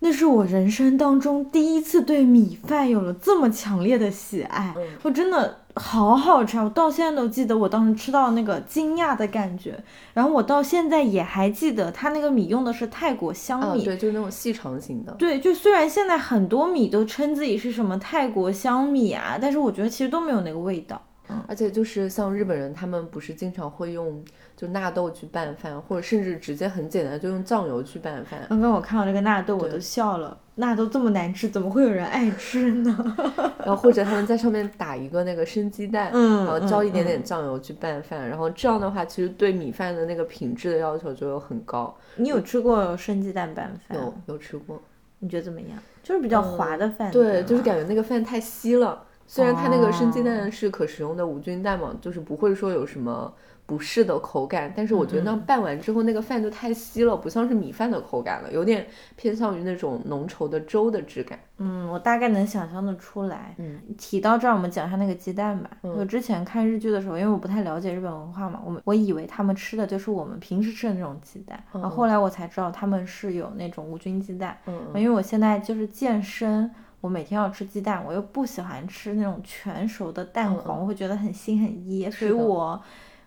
[0.00, 9.82] 那是我人生当中第一次对米饭有了这么强烈的喜爱，我真的好好吃，我到现在都记得我当时吃到那个惊讶的感觉。
[10.12, 15.12] 然后我到现在也还记得，它那个米用的是泰国香米，对，就是那种细长型的。
[15.12, 21.00] 对，就虽然现在很多米都称自己是什么泰国香米啊，但是我觉得其实都没有那个味道。
[21.48, 24.22] 而且就是像日本人，他们不是经常会用。
[24.56, 28.40] 就纳豆去拌饭，或者甚至直接很简单，就用酱油去拌饭。
[28.48, 30.36] 刚刚我看到那个纳豆，我都笑了。
[30.54, 33.16] 纳豆这么难吃，怎么会有人爱吃呢？
[33.62, 41.94] 然后或者他们在上面打一个那个生鸡蛋，然后浇一点点酱油去拌饭，然后这样的话，其实对米饭的那个品质的要求就有很高。
[42.16, 43.98] 你有吃过生鸡蛋拌饭？
[43.98, 44.80] 有，有吃过。
[45.18, 45.78] 你觉得怎么样？
[46.02, 47.10] 就是比较滑的饭。
[47.10, 49.02] 对，就是感觉那个饭太稀了。
[49.26, 53.30] 虽然它那个生鸡蛋是可食用的无菌蛋嘛，就是不会说有什么。
[53.66, 61.36] 不是的口感，但是我觉得那拌完之后那个饭就太稀了，不像是米饭的口感了，有点偏向于那种浓稠的粥的质感。
[61.58, 63.54] 嗯，我大概能想象的出来。
[63.58, 65.70] 嗯，提到这儿，我们讲一下那个鸡蛋吧。
[65.80, 74.56] 我之前看日剧的时候，因为我不太了解日本文化嘛，我们我以为他们吃的就是我们平时吃的那种鸡蛋，然后后来我才知道他们是有那种无菌鸡蛋。
[74.66, 82.80] 嗯，因为我现在就是健身，我每天要吃鸡蛋，我又不喜欢吃那种全熟的蛋黄，我会觉得很腥很噎，所以我。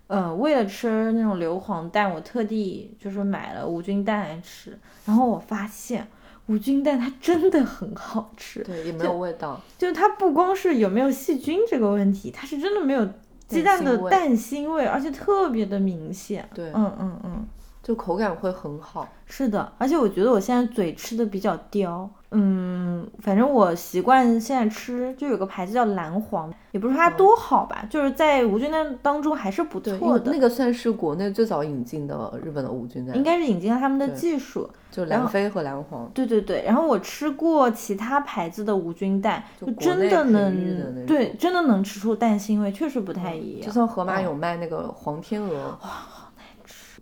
[0.09, 4.77] 嗯，为了吃那种硫磺蛋，我特地就是买了无菌蛋来吃。
[5.05, 6.07] 然后我发现
[6.47, 9.61] 无菌蛋它真的很好吃，对，也没有味道。
[9.77, 13.07] 就它不光是有没有细菌这个问题，它是真的没有
[13.47, 16.47] 鸡蛋的蛋腥味，而且特别的明显。
[16.55, 17.47] 对，嗯嗯嗯，
[17.89, 19.09] 就口感会很好。
[19.25, 22.07] 是的，而且我觉得我现在嘴吃的比较刁。
[22.29, 30.31] 嗯，反正我习惯现在吃，就有个牌子叫蓝黄，也不是它多好吧，就是在无菌蛋当中还是不错的。
[30.31, 36.07] 那个算是国内最早引进的日本的无菌蛋，应该是引进了他们的技术，就蓝飞和蓝黄。
[36.13, 43.65] 对对对，然后我吃过其他牌子的无菌蛋，就真的能，对，真的能吃出蛋腥味，确实不太一样。
[43.65, 45.75] 就像盒马有卖那个黄天鹅。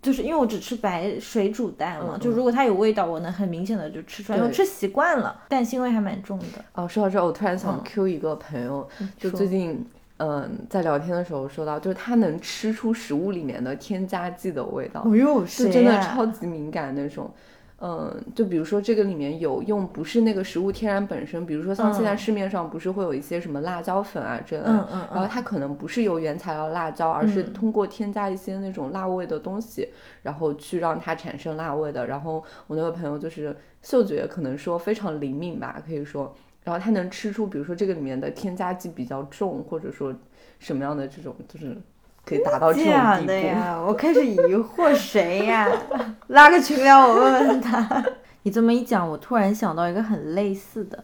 [0.02, 6.64] 就是因为我只吃白水煮蛋嘛，就如果它有味道，我能很明显的就吃出来，因为吃习惯了，蛋腥味还蛮重的。
[6.74, 8.88] 哦，说到这，我突然想 Q 一个朋友，
[9.18, 9.86] 就最近
[10.18, 17.32] 嗯在聊天的时候说到，就是他能吃出食物里面的添加剂的味道，哦呦，是真的超级敏感那种。
[17.80, 29.90] 嗯，就比如说这个里面有用不是那个食物天然本身，比如说像现在市面上不是会有一些什么辣椒粉啊这类，嗯嗯，然后它可能不是由原材料辣椒，而是通过添加一些那种辣味的东西，
[30.24, 32.08] 然后去让它产生辣味的。
[32.08, 40.12] 然后我那个朋友就是嗅觉可能说非常灵敏吧，可以说，然后他能吃出，比如说这个里面的添加剂比较重，或者说
[40.58, 41.78] 什么样的这种就是。
[42.28, 43.80] 可以达到这种地步呀！
[43.88, 45.70] 我开始疑惑谁呀？
[46.28, 48.06] 拉个群聊，我问问他。
[48.44, 51.04] 你这么一讲，我突然想到一个很类似的，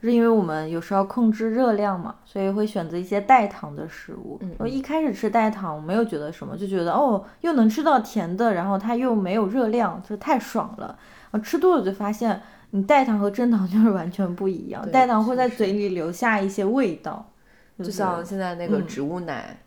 [0.00, 4.40] 是因为我们有时候要控制热量嘛，所以会选择一些代糖的食物。
[4.58, 10.96] 我一开始吃代糖，我没有觉得什么，就觉得哦，又能吃到甜的，然后它又没有热量，就太爽了。
[11.42, 12.40] 吃多了就发现。
[12.72, 17.28] 你代糖和真糖就是完全不一样，对代糖会在嘴里留下一些味道，
[17.76, 19.58] 就就是像现在那个嗯植物奶，嗯，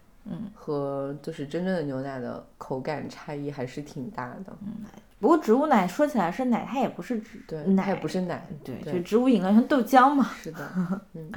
[0.53, 4.57] 和就是真正的牛奶的口感差异还是挺大的。
[4.61, 4.85] 嗯
[5.19, 10.25] 不过植物奶说起来是奶，它也不是植对，奶，它也不是奶，对，对就植物饮料像豆浆嘛。
[10.35, 10.69] 是的，
[11.13, 11.31] 嗯。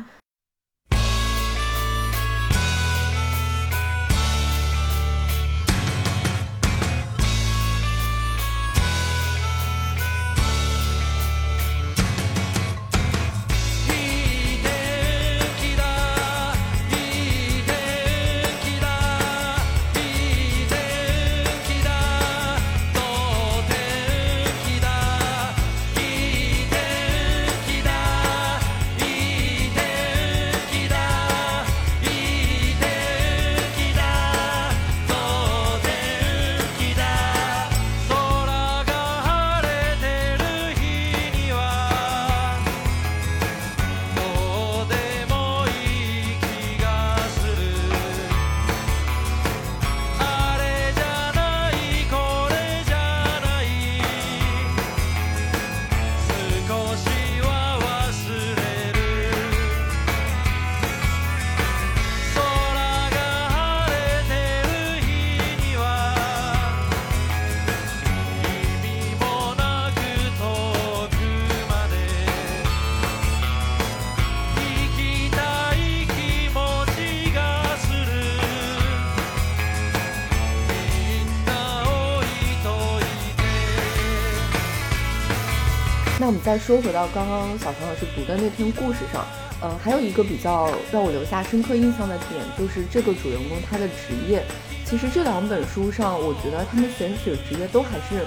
[86.26, 89.24] 那我们再说回到刚刚小唐老师读的那篇故事上，
[89.62, 94.42] 呃，还有一个比较让我留下深刻印象的点，就是这个主人公他的职业。
[94.84, 98.26] 其实这两本书上，我觉得他们选取的职业都还是，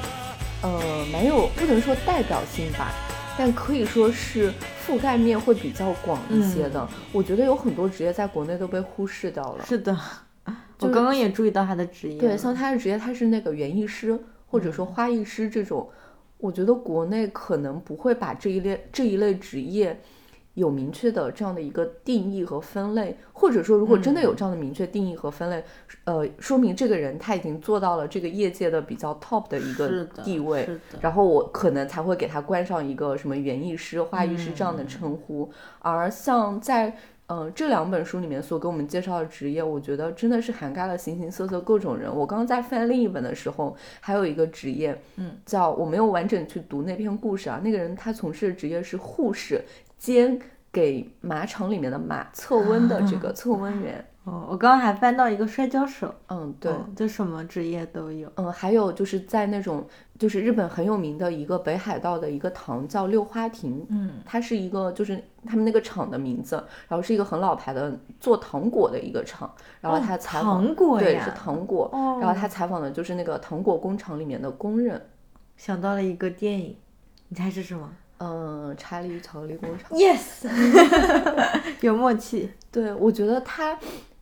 [0.62, 2.90] 呃，蛮有不能说代表性吧，
[3.38, 4.50] 但可以说是
[4.88, 6.88] 覆盖面会比较广一些的。
[7.12, 9.66] 我觉得有很多职业在国内都被忽视掉了。
[9.68, 9.92] 是的，
[10.46, 12.18] 我就是刚刚也注意到他的职业。
[12.18, 15.90] 对，像他的职业，他是那个园艺师或者说花艺师这种，
[16.40, 20.00] 我觉得国内可能不会把这一类这一类职业
[20.56, 25.64] 有明确的这样的一个定义和分类，或者说如果真的有这样的明确定义和分类，
[26.06, 30.68] 呃，说明这个人他已经做到了这个业界的比较 top 的一个地位
[31.00, 35.50] 然后我可能才会给他冠上一个什么园艺师、花艺师这样的嗯称呼。
[35.80, 36.98] 而像在
[37.30, 42.14] 呃这两本书里面所给我们介绍的职业，我觉得真的是涵盖了形形色色各种人。
[42.14, 49.64] 我刚刚在翻另一本的时候，还有一个职业，嗯，叫我没有完整去读那篇故事啊，那个人他从事的职业是护士
[50.00, 50.40] 兼
[50.72, 54.04] 给马场里面的马测温的这个测温员。
[54.30, 56.72] 哦，我刚刚还翻到一个摔跤手，嗯，对。
[56.72, 58.32] 哦就什么职业都有。
[58.36, 66.56] 嗯，还有就是在那种，就是日本很有名的一个北海道的一个堂叫六花亭，嗯，它是一个就是他们那个厂的名字，
[66.88, 69.52] 然后是一个很老牌的做糖果的一个厂，
[69.82, 75.02] 然后哦他采访、糖果对是糖果，哦然后他采访的就是那个糖果工厂里面的工人，
[75.58, 76.76] 想到了一个电影，
[77.30, 80.46] 你猜是什么嗯，查理与巧克力工厂，？Yes，
[81.80, 82.52] 有默契。
[82.72, 83.80] 对我觉得他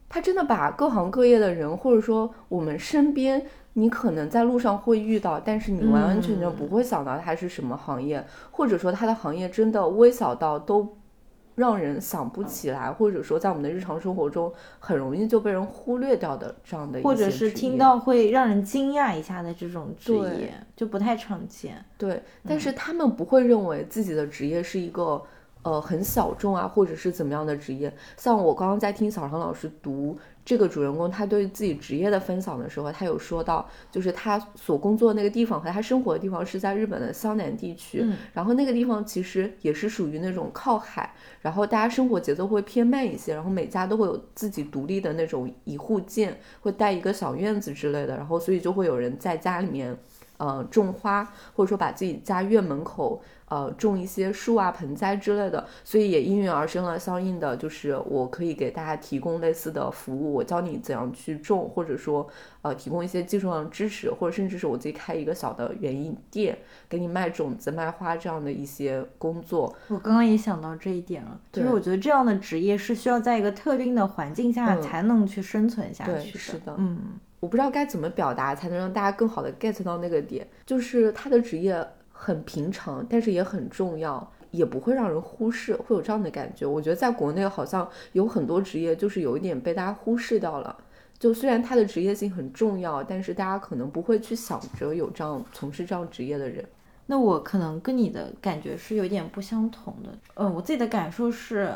[0.09, 3.45] 他真的把各行各业的人，或者说我们身边。
[3.79, 10.97] 你可能在路上会遇到，但是你完完全全不会想到他是什么行业，或者说他的行业真的微小到都
[11.53, 21.75] 让人想不起来，或者说在我们的日常生活中很容易就被人忽略掉的这样的一些或者是听到会让人惊讶一下的这种职业，就不太常见。
[21.99, 25.21] 对，但是他们不会认为自己的职业是一个
[25.68, 27.93] 呃很小众啊，或者是怎么样的职业。
[28.15, 49.97] 像我刚刚在听小唐老师读这个主人公他对自己职业的分享的时候，他有说到，就是他所工作的那个地方和他生活的地方是在日本的湘南地区，嗯然后那个地方其实也是属于那种靠海，然后大家生活节奏会偏慢一些，然后每家都会有自己独立的那种一户建，会带一个小院子之类的，然后所以就会有人在家里面。
[50.38, 51.23] 呃，种花，
[51.55, 62.27] 或者说把自己家院门口呃种一些树啊、盆栽之类的，所以也应运而生了相应的，就是我可以给大家提供类似的服务，我教你怎样去种，或者说
[62.61, 66.57] 呃提供一些技术上的支持，或者甚至是我自己开一个小的园艺店，
[66.88, 69.75] 给你卖种子、卖花这样的一些工作。
[69.88, 76.38] 我刚刚也想到这一点了，就是我觉得这样的职业是需要在一个特定的环境下嗯才能去生存下去的。
[76.38, 76.99] 是的嗯，
[77.39, 86.65] 我不知道该怎么表达才能让大家更好的 get 到那个点，就是他的职业很平常，但是也很重要，也不会让人忽视，会有这样的感觉。
[86.65, 90.75] 我觉得在国内好像有很多职业就是有一点被大家忽视掉了。
[91.19, 96.63] 就虽然他的职业性很重要，但是大家可能不会去想着有这样从事这样职业的人。
[97.07, 100.09] 那我可能跟你的感觉是有点不相同的。
[100.35, 101.73] 嗯，我自己的感受是，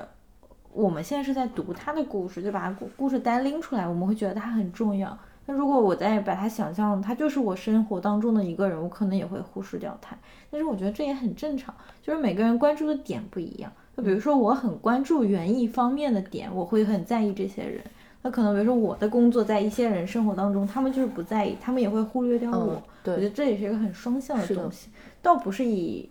[0.74, 5.18] 我们现在是在读他的故事，就把故故事单拎出来，我们会觉得他很重要。
[5.46, 10.16] 那如果我再把他想象他就是我生活当中的一个人，我可能也会忽视掉他。
[10.50, 13.72] 但是我觉得这也很正常，就是每个人关注的点不一样。
[13.98, 17.82] 就比如说，我很关注园艺方面的点，我会很在意这些人。
[18.22, 22.74] 那可能比如说我的工作在一些人生活当中，他们就是不在意，他们也会忽略掉我。
[22.76, 24.90] 嗯我觉得，这也是一个很双向的东西，
[25.24, 26.08] 倒不是以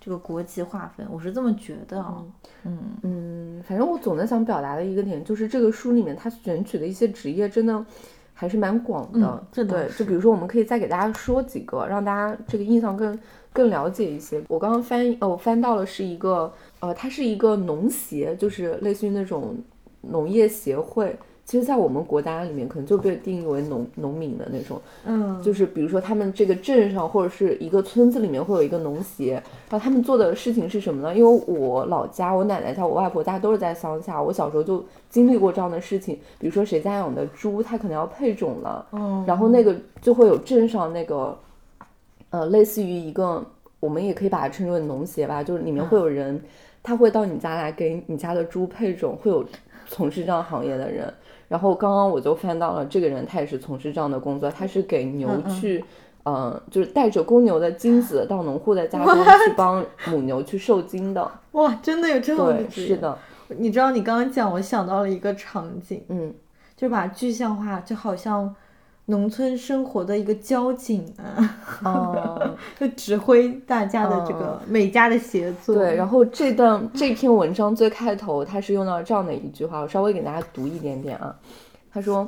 [0.00, 2.24] 这个国籍划分，我是这么觉得啊。
[2.62, 7.84] 嗯嗯，反正我总的想表达的一个点就是，这个书里面他选取的一些职业真的
[8.40, 9.20] 还是蛮广的。
[9.20, 13.18] 嗯这对，就比如说，我们可以再给大家说几个，让大家这个印象更
[13.52, 14.42] 更了解一些。
[14.48, 19.54] 我刚刚翻，呃，我翻到了是一个，呃，它是一个农协，就是类似于那种
[20.00, 21.14] 农业协会。
[21.50, 24.80] 其实，在我们国家里面，可能就被定义为农农民的那种。
[25.04, 29.32] 嗯，就是比如说他们这个镇上或者是一个村子里面会有一个农协，
[29.68, 31.12] 然后他们做的事情是什么呢？
[31.12, 36.16] 因为我老家、我奶奶家、我外婆家都是在乡下，我小时候就经历过这样的事情。
[36.38, 41.36] 比如说谁家养的猪，它可能要配种了，嗯，然后那个就会有镇上那个，
[42.30, 43.44] 呃，类似于一个，
[43.80, 46.40] 我们也可以把它称之为农协吧，就是里面会有人，
[46.80, 49.44] 他会到你家来给你家的猪配种，会有
[49.88, 51.12] 从事这样行业的人。
[51.50, 55.84] 然后刚刚我就翻到了这个人，他也是从事这样的工作，他是给牛去，
[56.22, 61.28] 呃，就是带着公牛的精子到农户的家中 去帮母牛去受精的。
[61.50, 62.96] 哇，真的有这样的对，职业是。
[62.98, 66.32] 的，你知道你刚刚讲，我想到了一个场景，嗯，
[66.76, 68.54] 就把具象化，就好像
[69.10, 75.74] 农村生活的一个交警啊，哦、 就指挥大家的这个每家的协作。
[75.74, 81.34] 对，然后这段这篇文章最开头，他是用到这样的一句话，我稍微给大家读一点点啊。
[81.92, 82.26] 他说：“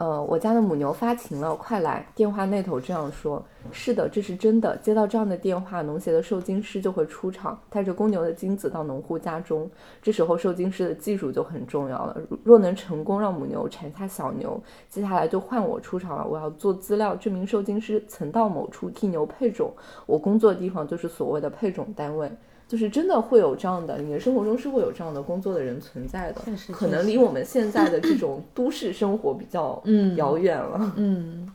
[0.00, 9.70] 呃，我家的母牛发情了，快来！”电话那头这样说：“是的，这是真的。”接到这样的电话，农协的受精师就会出场，带着公牛的精子到农户家中。
[10.00, 12.16] 这时候，受精师的技术就很重要了。
[12.42, 16.26] 若能成功让母牛产下小牛，接下来就换我出场了。
[16.26, 19.70] 我要做资料证明受精师曾到某处替牛配种，
[20.06, 22.32] 我工作的地方就是所谓的配种单位。
[22.70, 26.40] 就是真的会有这样的，你的生活中是会有这样的工作的人存在的
[26.70, 30.92] 可能离我们现在的这 种都市生活比较嗯遥远了。
[30.94, 31.52] 嗯，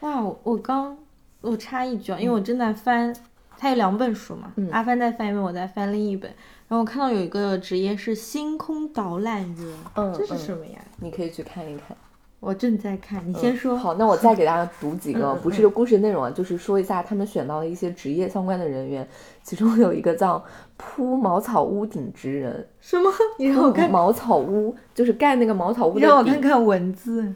[0.00, 0.94] 哇，我我刚
[1.40, 3.16] 我插一句啊，因为我正在翻，
[3.56, 6.30] 它有两本书嘛，嗯阿帆在翻一本，我在翻另一本，
[6.68, 10.78] 然后我看到有一个职业是星空导览员，嗯这是嗯什么呀？
[11.00, 11.96] 你可以去看一看。
[12.42, 13.76] 我正在看，你先说。
[13.76, 19.06] 好，那我再给大家读几 个，不是故事内容啊，就是说一下他们选到的一些职业相关的人员，
[19.44, 20.44] 其中有一个叫
[20.76, 23.08] 铺茅草屋顶职人， 什么？
[23.38, 27.32] 你让我看，茅草屋就是盖那个茅草屋让我看看文字。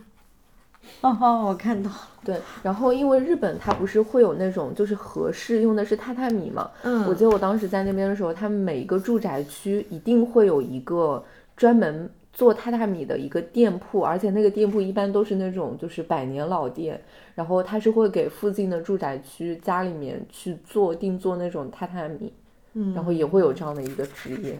[1.02, 1.96] 哦哦，我看到了。
[2.24, 11.22] 对，然后因为日本它不是会有那种就是合适用的是榻榻米嘛，嗯，我记得我当时在那边的时候，他们每一个住宅区一定会有一个
[11.56, 17.00] 专门做榻榻米的一个店铺，而且那个店铺一般都是那种就是百年老店，
[17.34, 22.30] 然后他是会给附近的住宅区家里面去做定做那种榻榻米，
[22.74, 24.58] 嗯，然后也会有这样的一个职业。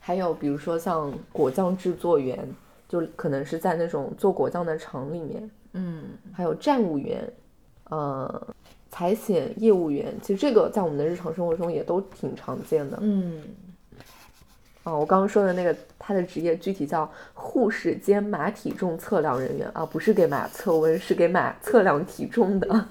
[0.00, 2.36] 还有比如说像果酱制作员，
[2.88, 6.02] 就可能是在那种做果酱的厂里面，嗯
[6.32, 7.32] 还有站务员，
[7.90, 8.46] 呃，
[8.90, 12.98] 财险业务员，其实这个在我们的日常生活中也都挺常见的。
[13.00, 13.40] 嗯
[14.84, 22.86] 啊，我刚刚说的那个他的职业具体叫护士兼马体重测量人员啊，不是给马测温，是给马测量体重的。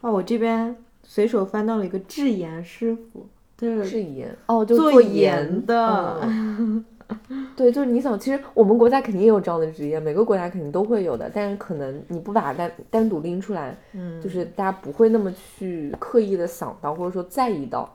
[0.00, 3.26] 哦，我这边随手翻到了一个制盐师傅，
[3.58, 6.82] 就是是盐哦，就做做盐的嗯
[7.54, 17.94] 对，就是你想，其实我们国家肯定也有这样的职业，每个国家肯定都会有的，但是可能你不把它单单独拎出来，嗯，就是大家不会那么去刻意的想到或者说在意到。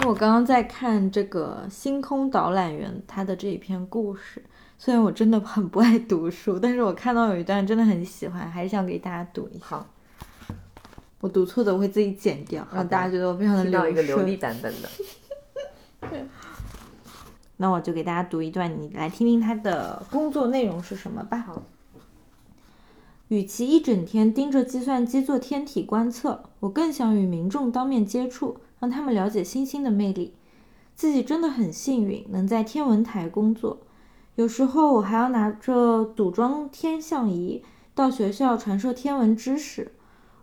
[0.00, 4.42] 因为我刚刚在看这个星空导览员他的这一篇故事，
[4.78, 9.66] 虽然我真的很不爱读书，但是我看到有一段真的很喜欢，还是想给大家读一下。
[9.66, 9.86] 好，
[11.20, 14.88] 我读错的我会自己剪掉，让大家觉得我非常的听到一个流利版本的。
[17.58, 21.36] 那我就给大家读一段，你来听听他的工作内容是什么吧。
[21.46, 21.62] 好。
[23.28, 30.34] 与其一整天盯着计算机做天体观测，我更想与民众当面接触，让他们了解星星的魅力。
[30.96, 33.78] 自己真的很幸运，能在天文台工作。
[34.34, 37.62] 有时候我还要拿着组装天象仪
[37.94, 39.92] 到学校传授天文知识。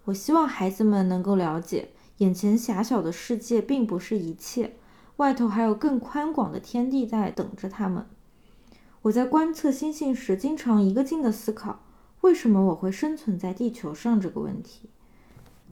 [0.06, 4.76] 我希望孩子们能够了解，眼前狭小的世界并不是一切，
[5.18, 8.06] 外头还有更宽广的天地在等着他们。
[9.04, 11.80] 我在观测星星时，经常一个劲地思考。
[12.22, 14.90] 为什么我会生存在地球上这个问题？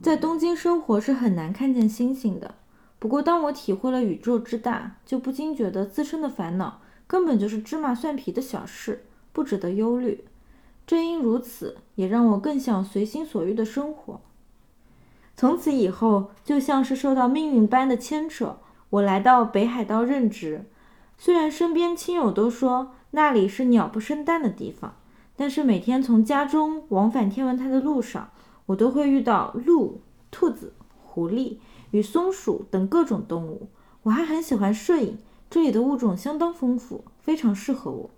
[0.02, 2.56] 在东京生活是很难看见星星的。
[3.00, 10.24] 不过，当我体会了宇宙之大，就不禁觉得自身的烦恼根本就是芝麻蒜皮的小事，不值得忧虑。
[10.88, 14.22] 正因如此，也让我更想随心所欲的生活。
[15.36, 18.58] 从此以后，就像是受到命运般的牵扯，
[18.92, 20.66] 我来到北海道任职。
[21.18, 24.96] 虽然身边亲友都说那里是鸟不生蛋的地方，
[25.36, 28.30] 但是每天从家中往返天文台的路上，
[28.68, 30.02] 我都会遇到鹿、
[30.32, 31.58] 兔子、狐狸
[31.92, 33.68] 与松鼠等各种动物。
[34.04, 35.18] 我还很喜欢摄影，
[35.50, 38.10] 这里的物种相当丰富，非常适合我。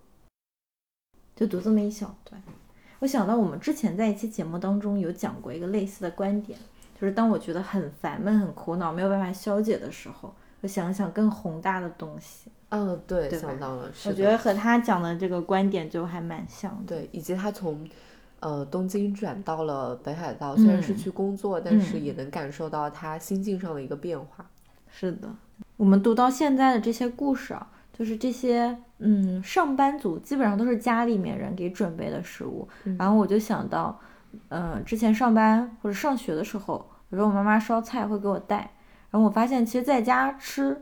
[1.35, 2.41] 就读这么一小段，
[2.99, 6.57] 我想到我们之前在一期节目当中有讲过一个类似的观点，
[6.99, 12.49] 就是当我觉得很烦闷、很苦恼、没有办法消解的时候，我想想更宏大的东西。
[12.69, 16.95] 嗯，对，想到了，我觉得和他讲的这个观点就还蛮像的。
[16.95, 17.87] 对，以及他从
[18.39, 24.45] 呃东京转到了北海道，虽然是嗯去工作，但是嗯也能感受到他心境上的一个变化。
[24.89, 25.27] 是的，
[25.75, 33.99] 我们读到现在的这些故事啊，就是这些嗯上班族基本上都是家里面人给准备的食物，嗯然后我就想到，
[34.49, 38.71] 嗯、之前上班或者上学的时候，有时候我妈妈烧菜会给我带，
[39.11, 40.81] 然后我发现其实在家吃。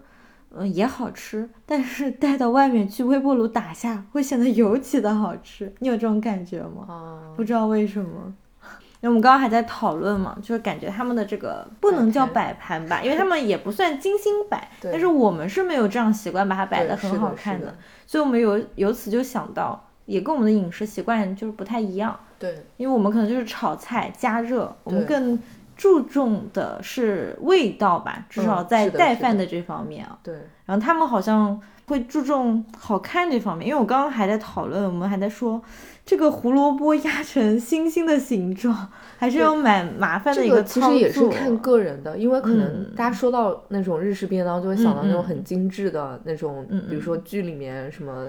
[0.52, 5.74] 嗯，也好吃，但是 带到外面去微波炉打下，会显得尤其的好吃。
[5.80, 6.86] 你有这种感觉吗？
[6.88, 8.34] 啊不知道为什么。
[9.02, 17.78] 因为我们刚刚还在讨论嘛，就是感觉他们的这个不能叫摆盘吧，因为他们也不算精心摆，但是我们是没有这样习惯把它摆的是好看的
[18.08, 25.38] 所以我们有由此就想到，也跟我们的饮食习惯就是不太一样，对，因为我们可能就是炒菜加热，我们更
[25.76, 30.18] 注重的是味道吧，至少嗯在带饭的这方面啊。
[30.24, 30.34] 对，
[30.66, 35.62] 然后他们好像会注重好看这方面，因为我刚刚还在讨论，我们还在说
[36.06, 42.94] 这个胡萝卜压成星星的形状，还是要蛮麻烦的这一操个其实也是看个人的，因为可能嗯。
[42.96, 46.84] 大家说到那种日式便当，就会想到那种很精致的那种，嗯。
[46.90, 48.28] 比如说剧里面什么。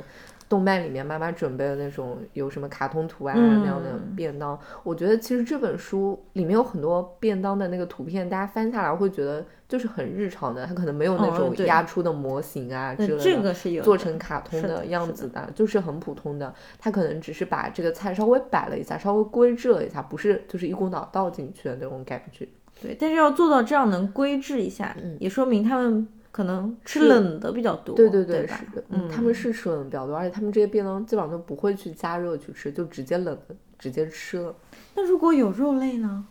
[0.48, 16.54] 动漫里面妈妈准备的那种有什么卡通图案啊那样的便当，我觉得其实这本书里面有很多便当的那个图片，大家翻下来会觉得就是很日常的，它可能没有那种压出的模型啊之类的，对这个是有做成卡通的的样是子的，就是很普通的。
[16.78, 22.46] 它可能只是把这个菜稍微摆了一下，稍微规制了一下，不是就是一股脑倒进去的那种感觉。
[22.80, 26.06] 对，但是要做到这样能规制一下，嗯也说明他们
[26.36, 34.54] 可能吃冷的比较多，对对对吧是的，嗯，他们是吃冷的比较多，而且他们这些便当基本上都不会去加热去吃，就直接冷的直接吃了。
[34.94, 36.26] 那如果有肉类呢？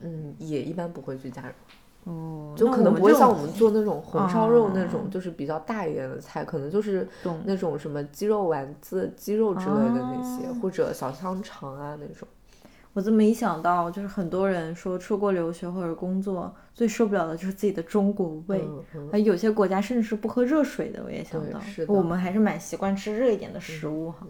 [0.00, 1.52] 嗯，也一般不会去加热，
[2.04, 7.08] 哦，就可能不会像我们做那种红烧肉那啊种，就是比较大一点的菜，可能就是
[7.44, 12.28] 那种什么鸡肉丸子、鸡肉之类的那些，啊或者小香肠啊那种。
[12.92, 18.64] 我这么一想到，就是很多人说出国留学或者工作最受不了的就是自己的中国味。
[18.94, 24.26] 嗯嗯有些国家甚至是不喝热水的，我也想到是，的我们还是蛮习惯吃热一点的食物哈。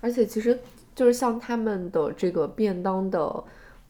[0.00, 0.58] 而且其实
[0.94, 3.44] 就是像他们的这个便当的。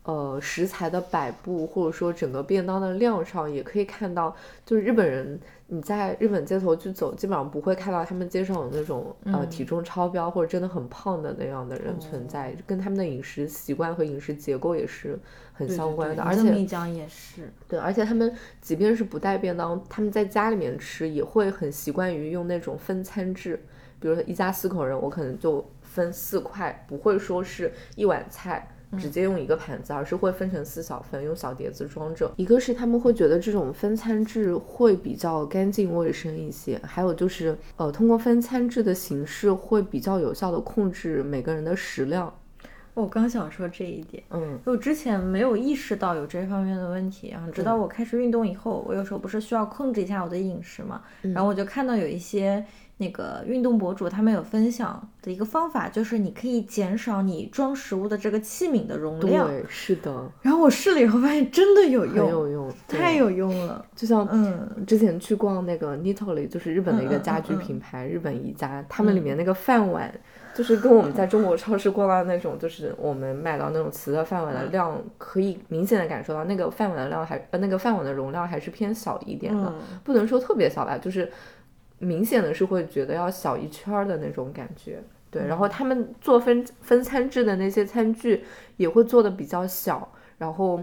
[0.08, 4.34] 呃，食材的摆布，或者说整个便当的量上，也可以看到，
[4.64, 9.50] 就是日本人，你在日本街头去走，基本上不会看到他们街上有那种呃嗯。
[9.50, 15.18] 体重超标或者真的很胖的那样的人存在，跟他们的饮食习惯和饮食结构也是
[15.52, 23.62] 很相关的，对而且你这么一讲也是，对，而且他们即便是不带便当，他们在家里面吃也会很习惯于用那种分餐制，
[24.00, 28.66] 比如说一家四口人，我可能就分四块，不会说是一碗菜。
[28.96, 32.30] 直接用一个盘子，而是会分成四小份，用小碟子装着。
[32.36, 42.32] 一个是他们会觉得这种分餐制会比较干净卫生一些，还有就是呃，通过分餐制的形式会比较有效的控制每个人的食量。
[42.94, 44.20] 我刚想说这一点。
[44.30, 52.64] 嗯，我之前没有意识到有这方面的问题，然后直到嗯我开始运动以后，我有时候不是需要控制一下我的饮食嘛，嗯然后我就看到有一些
[52.98, 59.46] 那个运动博主他们有分享的一个方法，就是你可以减少你装食物的这个器皿的容量。
[59.46, 63.84] 对，是的，然后我试了以后发现真的有很用，有用，太有用了。
[63.94, 70.12] 就像嗯，之前去逛那个 Nitori，就是日本的一个家居嗯嗯品牌，日本宜家，他们里面那个饭碗，
[70.54, 81.30] 就是跟我们在中国超市逛到那种，就是我们买到那种瓷的饭碗的量，可以明显的感受到那个饭碗的量还呃那个饭碗的容量还是偏小一点的，嗯不能说特别小吧，就是
[81.98, 85.02] 明显的是会觉得要小一圈儿的那种感觉。
[85.30, 88.42] 对，然后他们做分分餐制的那些餐具
[88.78, 90.82] 也会做的比较小，然后，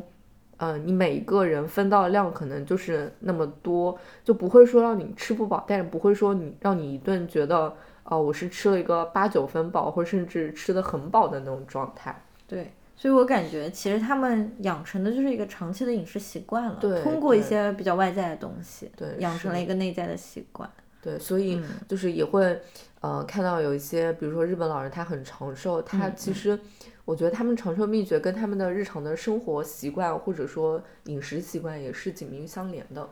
[0.57, 12.16] 呃，你每一个人分到的量可能就是那么多，就不会说让你吃不饱，但是不会说你让你一顿觉得，哦、我是吃了一个八九分饱，或者甚至吃的很饱的那种状态。
[12.47, 20.70] 对，所以我感觉其实他们养成的就是一个长期的饮食习惯了，对通过一些比较外在的东西，对养成了一个内在的习惯。
[21.06, 22.60] 对，所以嗯就是也会，
[22.99, 26.60] 呃，看到有一些，比如说日本老人他很长寿，他嗯其实
[27.06, 33.08] 我觉得他们长寿秘诀跟他们的日常的生活习惯或者说饮食习惯也是紧密相连的。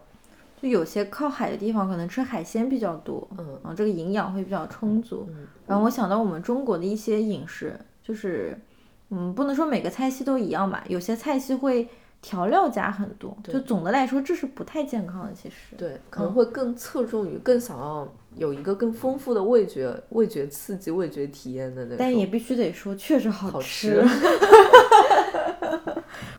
[0.59, 5.27] 就有些靠海的地方，可能吃海鲜比较多，嗯啊，这个营养会比较充足。
[5.29, 8.57] 嗯然后我想到我们中国的一些饮食，就是，
[9.11, 11.87] 嗯，不能说每个菜系都一样吧，有些菜系会
[12.23, 15.33] 调料加很多，就总的来说这是不太健康的。
[15.33, 18.07] 其实，对，可能嗯会更侧重于更想要
[18.37, 21.97] 有一个更丰富的味觉、味觉刺激、味觉体验的那种。
[21.99, 23.61] 但也必须得说，确实好。
[23.61, 24.01] 吃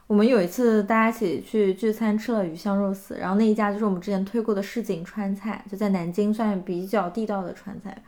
[0.07, 8.03] 我们有一次大家一起去聚餐，吃了鱼香肉丝，然后那一家就是我们之前推过的市井川菜，就在南京算比较地道的川菜。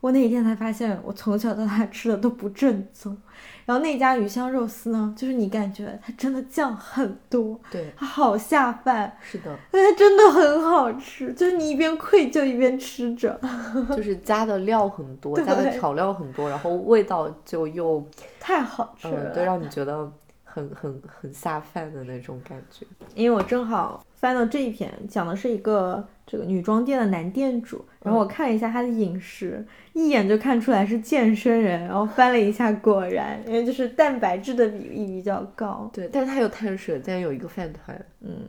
[0.00, 3.16] 我那一天才发现，我从小到大吃的都不正宗。
[3.64, 13.40] 然后那家鱼香肉丝呢，就是你感觉它真的酱很多，对，它好下饭，是的，但它真的很好吃，就是你一边愧疚一边吃着，
[13.96, 18.04] 就是加的料很多，加的调料很多，然后味道就又
[18.38, 19.30] 太好吃了。
[19.30, 20.10] 嗯，对，让你觉得
[20.44, 22.86] 很很很下饭的那种感觉。
[23.14, 29.62] 因为我正好翻到这一篇，讲的是一个这个女装店的男店主，然后我看了一下他的饮食，
[29.92, 38.02] 一眼就看出来是健身人，然后翻了一下，果然，因为就是蛋白质的比例比较高，对，但是他有碳水，但有一个饭团。
[38.22, 38.48] 嗯。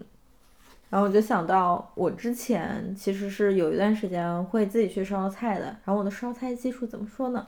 [0.90, 7.46] 然后我就想到，我之前其实是有一段时间会自己去烧菜的，然后我的烧菜技术怎么说呢？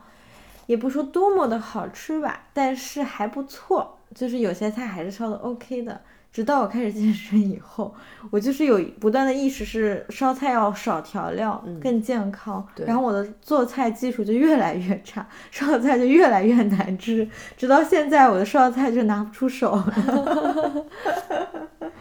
[0.66, 6.02] 也不说多么的好吃吧，但是还不错，就是有些菜还是烧的 OK 的。
[6.32, 7.94] 直到我开始健身以后，
[8.30, 12.66] 我就是有不断的意识是烧菜要少调料，嗯更健康。
[12.86, 20.86] 然后我的做菜技术就越来越差，烧菜就越来越难吃，直到现在我的烧菜就拿不出手了。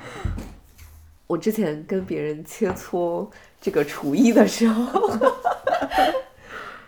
[1.26, 3.26] 我之前跟别人切磋
[3.60, 5.10] 这个厨艺的时候，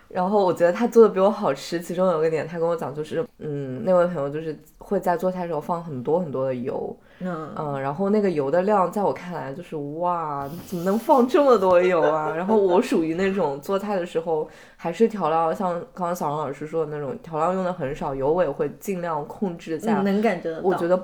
[0.09, 1.79] 然后我觉得他做的比我好吃。
[1.79, 12.33] 其中有个点，他跟我讲，就是嗯，那位朋友就是会在做菜的时候放很多很多的油，嗯嗯，然后那个油的量在我看来就是哇，怎么能放这么多油啊？
[12.35, 20.67] 然后我属于那种做菜的时候还是调料，像刚刚小王老师说的那种调料用的很少，油我也会尽量控制在嗯，能感觉得到。
[20.67, 20.97] 我觉得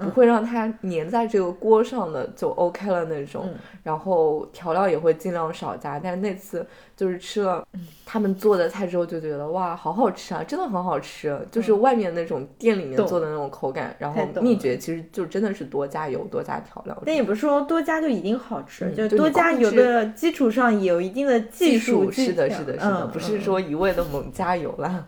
[0.00, 3.44] 不会让它粘在这个锅上的就 OK 了那种。
[3.46, 5.98] 嗯然后调料也会尽量少加。
[5.98, 7.66] 但是那次就是吃了
[8.04, 13.96] 他们做的菜之后，就觉得哇，好好吃啊，真的很好吃，就是外面那种店里面做的那种口感。
[13.98, 17.02] 然后秘诀其实就真的是多加油，多加调料。
[17.06, 25.06] 但也不是说多加就一定好吃，嗯就多加油的基础上也有一定的技术技是的，是的，是的，嗯不是嗯说一味的猛加油啦。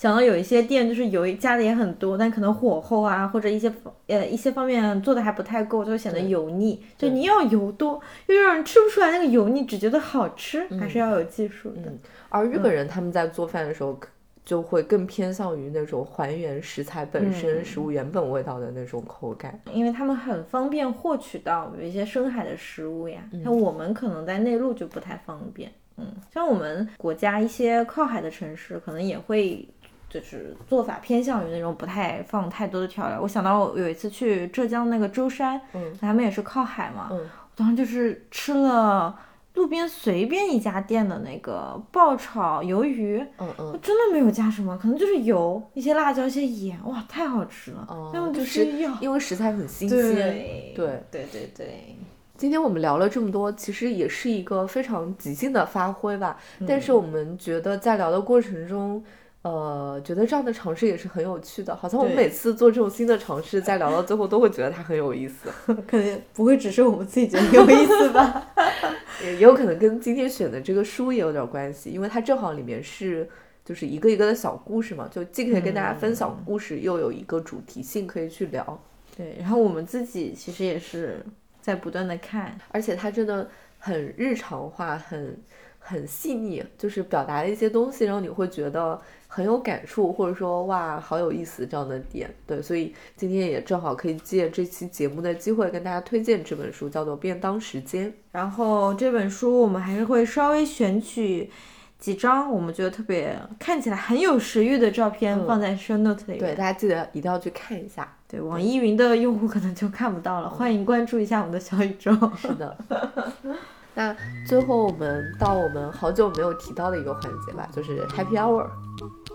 [0.00, 3.70] 想到有一些店就是油加的也很多，但可能火候啊或者一些
[4.06, 6.82] 呃一些方面做的还不太够，就会显得油腻。
[6.96, 11.82] 就你要油多，又让人吃不出来那个油腻，只觉得好吃，还是要有技术的。
[11.90, 11.98] 嗯
[12.30, 14.00] 而日本人他们在做饭的时候。
[14.42, 19.60] 就会更偏向于那种还原食材本身、嗯食物原本味道的那种口感。
[19.72, 25.70] 因为他们很方便获取到有一些深海的食物呀，像我们可能在内陆就不太方便。
[25.98, 29.68] 嗯，像我们国家一些靠海的城市，可能也会
[30.10, 33.18] 就是做法偏向于那种不太放太多的调料。
[33.22, 39.18] 我想到我有一次去浙江那个舟山，嗯他们也是靠海嘛，嗯我当时就是吃了
[39.54, 47.84] 路边随便一家店的那个爆炒鱿鱼，嗯嗯，真的没有加什么，可能就是油、一些辣椒、一些盐，哇，太好吃了。
[47.88, 48.64] 哦那么就是。
[49.00, 49.98] 因为食材很新鲜。
[49.98, 51.96] 对对对对对，
[52.36, 56.38] 今天我们聊了这么多，其实也是一个非常即兴的发挥吧。
[56.66, 59.02] 但嗯是我们觉得在聊的过程中，
[59.42, 61.74] 呃，觉得这样的尝试也是很有趣的。
[61.74, 65.48] 好像我们每次做这种新的尝试，在聊到最后都会觉得它很有意思。
[65.88, 68.48] 可能不会只是我们自己觉得有意思吧？
[69.24, 73.26] 也也有可能跟今天选的这个书也有点关系，因为它正好里面是
[73.64, 78.82] 就是一个一个的小故事嘛，就既可以跟大家分享故事，又有一个主题性可以去聊。
[79.16, 81.24] 对，然后我们自己其实也是
[81.62, 85.36] 在不断的看，而且它真的很日常化，很
[85.78, 89.00] 很细腻，就是表达的一些东西，让你会觉得
[89.32, 92.28] 很有感触，或者说哇，好有意思这样的点。
[92.44, 98.10] 对，所以今天也正好可以借这期节目的机会跟大家推荐这本书，叫做《便当时间》。
[98.32, 101.48] 然后这本书我们还是会稍微选取
[101.96, 106.38] 几张我们觉得特别看起来很有食欲的照片嗯放在 show note 里面。
[106.40, 108.12] 对，大家记得一定要去看一下。
[108.26, 112.12] 对，网易云的用户可能就看不到了，欢迎关注一下我们的小宇宙。
[112.36, 112.76] 是的。
[113.94, 114.14] 那
[114.46, 118.66] 最后我们到我们好久没有提到的一个环节吧，就是 Happy Hour。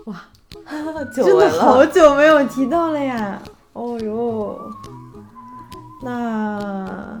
[0.06, 0.22] 哇
[1.14, 1.84] 真的好。
[1.86, 3.40] 久没有提到了呀！
[3.72, 4.58] 哦哟，
[6.02, 7.20] 那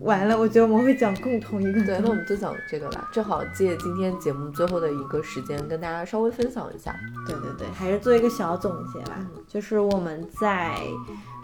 [0.00, 6.94] 完了，我觉得我们会讲共同一个对，那我们就讲这个吧，正好借今天节目最后的一个时间，跟大家稍微分享一下。
[7.26, 9.18] 对对对，还是做一个小总结吧。
[9.46, 10.78] 就是我们在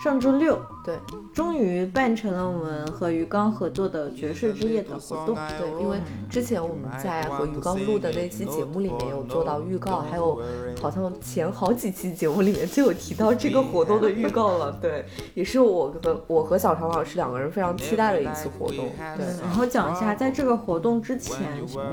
[0.03, 0.99] 上周六对
[1.33, 5.37] 终于办成了我们和鱼缸合作的爵士之夜的活动。
[5.57, 5.97] 对，因为
[6.29, 10.43] 之前我们在和鱼缸录的那期节目里面有做到预告，还有
[10.81, 14.77] 好像前好几期节目里面就有提到这个活动的预告了。
[14.83, 18.89] 对，也是我和我和小常老师两个人非常期待的一次活动。
[19.17, 21.39] 对，然后讲一下，在这个活动之前，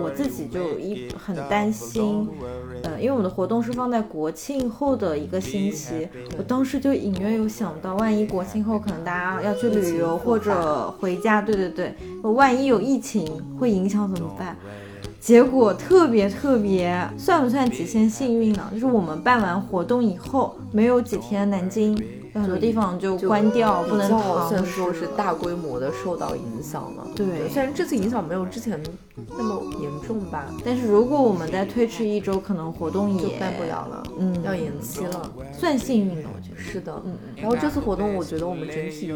[0.02, 2.28] 我自己就有一很担心，
[2.82, 11.94] 呃，因为我们的活动是放在国庆后的一个星期，我当时就隐约有想到，万一国庆后可能大家要去旅游或者回家，对对对，
[12.24, 13.28] 万一有疫情
[13.60, 14.56] 会影响怎么办？
[15.20, 18.70] 结果特别特别，算不算极限幸运呢？
[18.72, 22.02] 就是我们办完活动以后，没有几天，南京
[22.34, 27.08] 很多地方就关掉，不能比较堂算说是大规模的受到影响了。
[27.16, 28.82] 对虽然这次影响没有之前
[29.38, 35.32] 那么严重吧，但是如果我们再推迟一周，可能活动也就办不了了，嗯要延期了。
[35.52, 36.60] 算幸运的，我觉得。
[36.60, 39.14] 是的，嗯，然后这次活动我觉得我们整体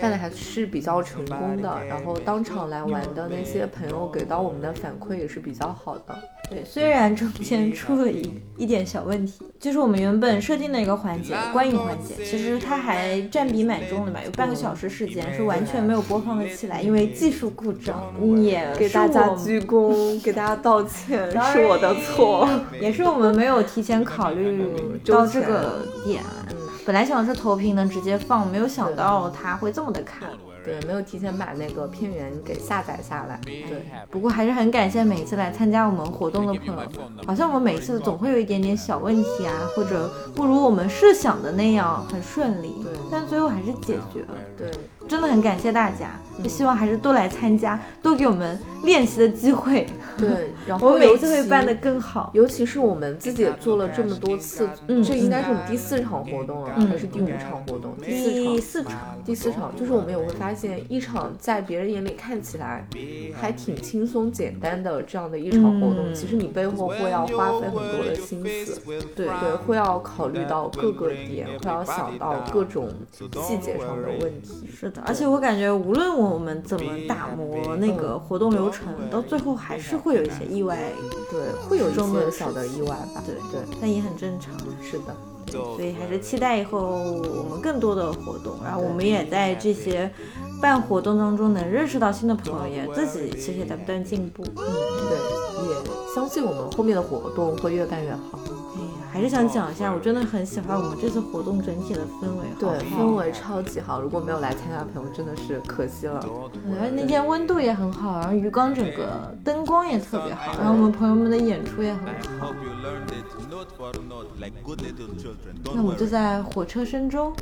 [0.00, 6.16] 办的还是比较成功的，然后当场来玩的那些朋友给到我们的反馈也是比较好的。
[6.48, 22.48] 对，虽然中间出了一一点小问题，就是我们原本设定的一个环节观影环节，其实它还占比蛮重的吧，有半个小时时间是完全没有播放的起来，因为技术故障，也给大家鞠躬，给大家道歉，是我的错。
[22.80, 24.64] 也是我们没有提前考虑
[25.04, 26.22] 到这个点。
[26.86, 30.26] 本来想的是投屏能直接放，没有想到它会这么的卡。
[30.64, 33.38] 对，没有提前把那个片源给下载下来。
[33.44, 36.82] 对，不过还是很感谢每一次来参加我们活动的朋友，
[37.26, 44.28] 好像我们每次总会有一点点小问题啊，或者不如我们设想的那样很顺利，对但最后还是解决了。
[44.56, 44.70] 对，
[45.06, 49.86] 真的很感谢大家，就希望还是多来参加，多给我们练习的机会，
[50.18, 50.28] 对，
[50.66, 52.30] 然我们每一次会办得更好。
[52.34, 55.02] 尤其是我们自己也做了这么多次，嗯。
[55.02, 56.88] 这应该是我们第四场活动了，嗯。
[56.88, 57.94] 还是第五场活动？
[58.02, 58.92] 第四场，第四场，
[59.26, 62.86] 第四场，就是我们也会发现，一场在别人眼里看起来
[63.38, 66.14] 还挺轻松简单的这样的一场活动，嗯。
[66.14, 68.80] 其实你背后会要花费很多的心思，
[69.14, 69.26] 对。
[69.26, 72.88] 对，会要考虑到各个点，会要想到各种
[73.42, 74.68] 细节上的问题。
[74.74, 80.78] 是的，而且我感觉无论我们怎么打磨那个活动流程，到最后还是会有一些意外，
[81.30, 83.22] 对，会有一中的小的意外吧。
[83.26, 84.54] 对对，但也很正常。
[84.82, 85.14] 是的。
[85.76, 90.10] 所以还是期待以后我们更多的活动，然后我们也在这些
[90.60, 94.42] 办活动当中能认识到新的朋友，也自己其实也在不断进步。
[94.42, 98.40] 嗯，对，也相信我们后面的活动会越办越好。
[99.14, 104.00] 还是想讲一下，我真的很喜欢我们这次活动整体的氛围，对氛围超级好。
[104.00, 106.20] 如果没有来参加的朋友，真的是可惜了。
[106.20, 112.06] 对而且那天温度也很好，然后鱼缸整个灯光也特别好，然后我们朋友们的演出也很
[112.40, 112.52] 好。
[115.62, 117.32] 那我们就在火车声中，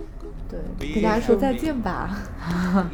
[0.78, 2.10] 对，跟大家说再见吧，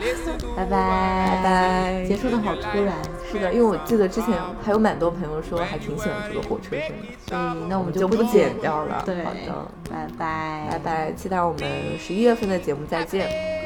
[0.57, 0.71] 拜拜。
[0.71, 2.05] 拜拜。
[2.07, 2.95] 结束的好突然，
[3.31, 4.33] 是的，因为我记得之前
[4.63, 6.95] 还有蛮多朋友说还挺喜欢这个火车声的，
[7.27, 9.03] 所以那我们就不不剪剪掉了。
[9.05, 11.61] 对，好的，拜拜，拜拜，期待我们
[11.99, 13.58] 十一月份的节目再见。